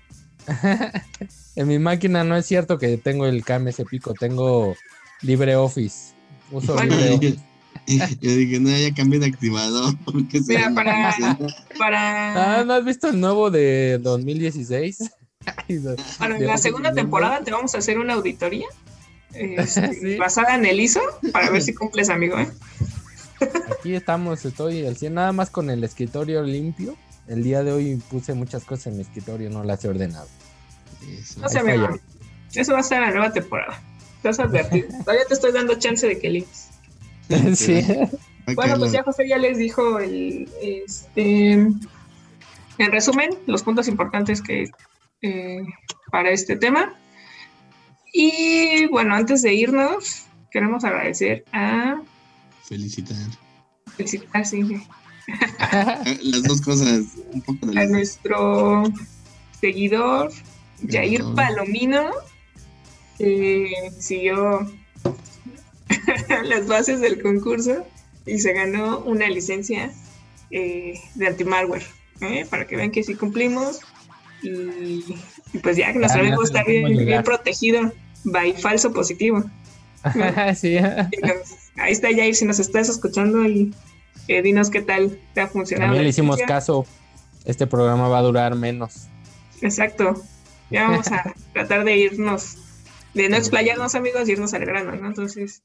En 1.57 1.67
mi 1.69 1.79
máquina 1.79 2.23
no 2.25 2.35
es 2.35 2.45
cierto 2.45 2.77
que 2.77 2.97
tengo 2.97 3.25
el 3.25 3.43
KMS 3.45 3.81
Pico, 3.89 4.13
tengo 4.13 4.75
LibreOffice. 5.21 6.13
Uso 6.51 6.73
Bueno. 6.73 6.95
LibreOffice. 6.95 7.39
Yo 8.21 8.31
dije, 8.35 8.59
no, 8.59 8.69
ya 8.69 8.93
cambié 8.93 9.19
de 9.19 9.27
activador. 9.27 9.95
Mira, 10.47 10.71
para- 10.75 12.59
Ah, 12.59 12.63
¿no 12.65 12.73
has 12.73 12.83
visto 12.85 13.07
el 13.07 13.19
nuevo 13.19 13.49
de 13.51 13.99
2016? 14.01 15.11
Ay, 15.45 15.75
no. 15.81 15.95
para 16.19 16.37
de 16.37 16.45
la 16.45 16.57
segunda 16.57 16.93
temporada 16.93 17.41
te 17.43 17.51
vamos 17.51 17.73
a 17.73 17.77
hacer 17.79 17.97
una 17.99 18.13
auditoría 18.15 18.67
este, 19.33 19.93
Sí. 19.93 20.15
basada 20.17 20.55
en 20.55 20.65
el 20.65 20.79
ISO 20.79 21.01
para 21.31 21.49
ver 21.51 21.61
si 21.61 21.73
cumples, 21.73 22.09
amigo. 22.09 22.37
¿eh? 22.37 22.47
Aquí 23.77 23.95
estamos, 23.95 24.45
estoy 24.45 24.85
al 24.85 24.95
100 24.97 25.13
nada 25.13 25.31
más 25.31 25.49
con 25.49 25.69
el 25.69 25.83
escritorio 25.83 26.43
limpio. 26.43 26.95
El 27.27 27.43
día 27.43 27.63
de 27.63 27.71
hoy 27.71 27.95
puse 28.09 28.33
muchas 28.33 28.63
cosas 28.63 28.87
en 28.87 28.97
mi 28.97 29.01
escritorio, 29.01 29.49
no 29.49 29.63
las 29.63 29.83
he 29.83 29.89
ordenado. 29.89 30.27
Eso. 31.09 31.39
No 31.39 31.49
sé, 31.49 31.59
amigo. 31.59 31.89
Eso 32.53 32.73
va 32.73 32.79
a 32.79 32.95
en 32.95 33.01
la 33.01 33.11
nueva 33.11 33.33
temporada. 33.33 33.81
Estás 34.17 34.39
advertido. 34.39 34.87
Todavía 34.99 35.25
te 35.27 35.33
estoy 35.33 35.51
dando 35.51 35.75
chance 35.75 36.07
de 36.07 36.19
que 36.19 36.29
limpies. 36.29 36.69
sí. 37.55 37.85
Bueno, 38.53 38.77
pues 38.77 38.91
ya 38.91 39.03
José 39.03 39.27
ya 39.27 39.37
les 39.37 39.57
dijo 39.57 39.99
el, 39.99 40.47
este, 40.61 41.51
en 41.53 42.91
resumen, 42.91 43.31
los 43.47 43.63
puntos 43.63 43.87
importantes 43.87 44.41
que 44.41 44.69
eh, 45.21 45.61
para 46.11 46.29
este 46.29 46.55
tema. 46.55 46.93
Y 48.13 48.85
bueno, 48.87 49.15
antes 49.15 49.41
de 49.41 49.53
irnos, 49.53 50.25
queremos 50.51 50.83
agradecer 50.83 51.43
a 51.51 52.01
felicitar. 52.67 53.17
felicitar 53.95 54.45
sí, 54.45 54.61
Las 56.21 56.43
dos 56.43 56.61
cosas, 56.61 57.05
un 57.33 57.41
poco 57.41 57.65
de 57.67 57.71
a 57.71 57.75
las 57.75 57.87
dos. 57.87 57.91
nuestro 57.91 58.83
seguidor 59.59 60.31
Jair. 60.87 61.23
Palomino, 61.35 62.11
que 63.17 63.71
siguió 63.97 64.71
las 66.43 66.67
bases 66.67 66.99
del 67.01 67.21
concurso 67.21 67.85
y 68.25 68.39
se 68.39 68.53
ganó 68.53 68.99
una 68.99 69.27
licencia 69.29 69.91
eh, 70.51 70.99
de 71.15 71.27
anti-malware, 71.27 71.85
¿eh? 72.21 72.45
para 72.49 72.67
que 72.67 72.75
vean 72.75 72.91
que 72.91 73.03
sí 73.03 73.15
cumplimos 73.15 73.79
y, 74.43 74.49
y 75.53 75.57
pues 75.63 75.77
ya 75.77 75.91
que 75.93 75.99
nuestro 75.99 76.21
amigo 76.21 76.43
está 76.43 76.63
bien, 76.63 76.95
bien 77.05 77.23
protegido 77.23 77.91
by 78.25 78.53
falso 78.53 78.91
positivo. 78.93 79.43
sí. 80.55 80.75
Nos- 80.79 81.64
ahí 81.77 81.91
está 81.91 82.09
Jair, 82.09 82.35
si 82.35 82.45
nos 82.45 82.59
estás 82.59 82.89
escuchando 82.89 83.45
y 83.45 83.73
eh, 84.27 84.41
dinos 84.41 84.69
qué 84.69 84.81
tal 84.81 85.19
te 85.33 85.41
ha 85.41 85.47
funcionado. 85.47 85.89
También 85.89 86.03
le 86.03 86.09
hicimos 86.09 86.39
caso. 86.47 86.85
Este 87.45 87.67
programa 87.67 88.07
va 88.07 88.19
a 88.19 88.23
durar 88.23 88.55
menos. 88.55 89.07
Exacto. 89.61 90.21
Ya 90.71 90.89
vamos 90.89 91.11
a 91.11 91.33
tratar 91.53 91.83
de 91.83 91.97
irnos, 91.97 92.57
de 93.13 93.29
no 93.29 93.37
explayarnos 93.37 93.93
amigos, 93.95 94.27
y 94.27 94.33
irnos 94.33 94.53
al 94.53 94.65
grano, 94.65 94.95
¿no? 94.95 95.07
Entonces, 95.07 95.61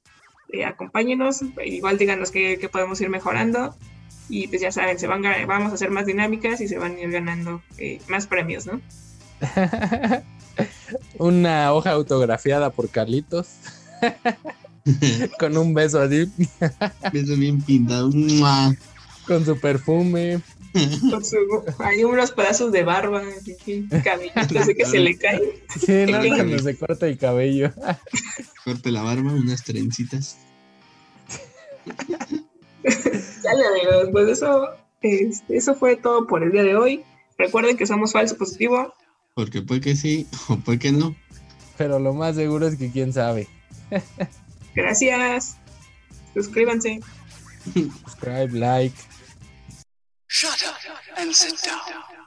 eh, 0.53 0.64
acompáñenos, 0.64 1.40
igual 1.64 1.96
díganos 1.96 2.31
qué, 2.31 2.59
qué 2.61 2.68
podemos 2.68 3.01
ir 3.01 3.09
mejorando. 3.09 3.75
Y 4.29 4.46
pues 4.46 4.61
ya 4.61 4.70
saben, 4.70 4.99
se 4.99 5.09
van 5.09 5.23
vamos 5.23 5.73
a 5.73 5.75
hacer 5.75 5.90
más 5.90 6.07
dinámicas 6.07 6.61
y 6.61 6.68
se 6.68 6.79
van 6.79 6.96
a 6.96 7.01
ir 7.01 7.11
ganando 7.11 7.62
eh, 7.79 8.01
más 8.09 8.27
premios, 8.27 8.66
¿no? 8.66 8.81
Una 11.18 11.73
hoja 11.73 11.90
autografiada 11.92 12.70
por 12.70 12.90
Carlitos. 12.90 13.49
con 15.38 15.57
un 15.57 15.74
beso 15.74 16.00
así, 16.00 16.31
Beso 17.12 17.37
bien 17.37 17.61
pintado. 17.61 18.11
¡Mua! 18.11 18.74
con 19.31 19.44
su 19.44 19.59
perfume. 19.61 20.40
Con 21.09 21.24
su, 21.24 21.37
hay 21.79 22.03
unos 22.03 22.33
pedazos 22.33 22.72
de 22.72 22.83
barba, 22.83 23.22
cabellitos 24.03 24.66
de 24.66 24.74
que 24.74 24.85
se 24.85 24.98
le 24.98 25.16
cae. 25.16 25.40
Sí, 25.79 26.05
no, 26.11 26.18
cuando 26.18 26.59
se 26.59 26.76
corta 26.76 27.07
el 27.07 27.16
cabello. 27.16 27.72
Corte 28.64 28.90
la 28.90 29.03
barba, 29.03 29.33
unas 29.33 29.62
trencitas. 29.62 30.37
Dale, 33.42 33.66
amigos, 33.66 34.09
pues 34.11 34.29
eso, 34.29 34.70
este, 35.00 35.57
eso 35.57 35.76
fue 35.76 35.94
todo 35.94 36.26
por 36.26 36.42
el 36.42 36.50
día 36.50 36.64
de 36.64 36.76
hoy. 36.76 37.05
Recuerden 37.38 37.76
que 37.76 37.87
somos 37.87 38.12
falso 38.12 38.37
positivo. 38.37 38.92
Porque 39.35 39.62
puede 39.62 39.81
que 39.81 39.94
sí 39.94 40.26
o 40.48 40.57
puede 40.57 40.81
que 40.81 40.90
no. 40.90 41.14
Pero 41.79 42.00
lo 42.00 42.14
más 42.14 42.35
seguro 42.35 42.66
es 42.66 42.74
que 42.76 42.90
quién 42.90 43.12
sabe. 43.12 43.46
Gracias. 44.74 45.56
Suscríbanse. 46.35 47.00
Subscribe, 47.74 48.52
like. 48.54 48.94
Shut 50.28 50.66
up 50.66 50.78
and 51.16 51.35
sit 51.35 51.61
down. 51.62 52.19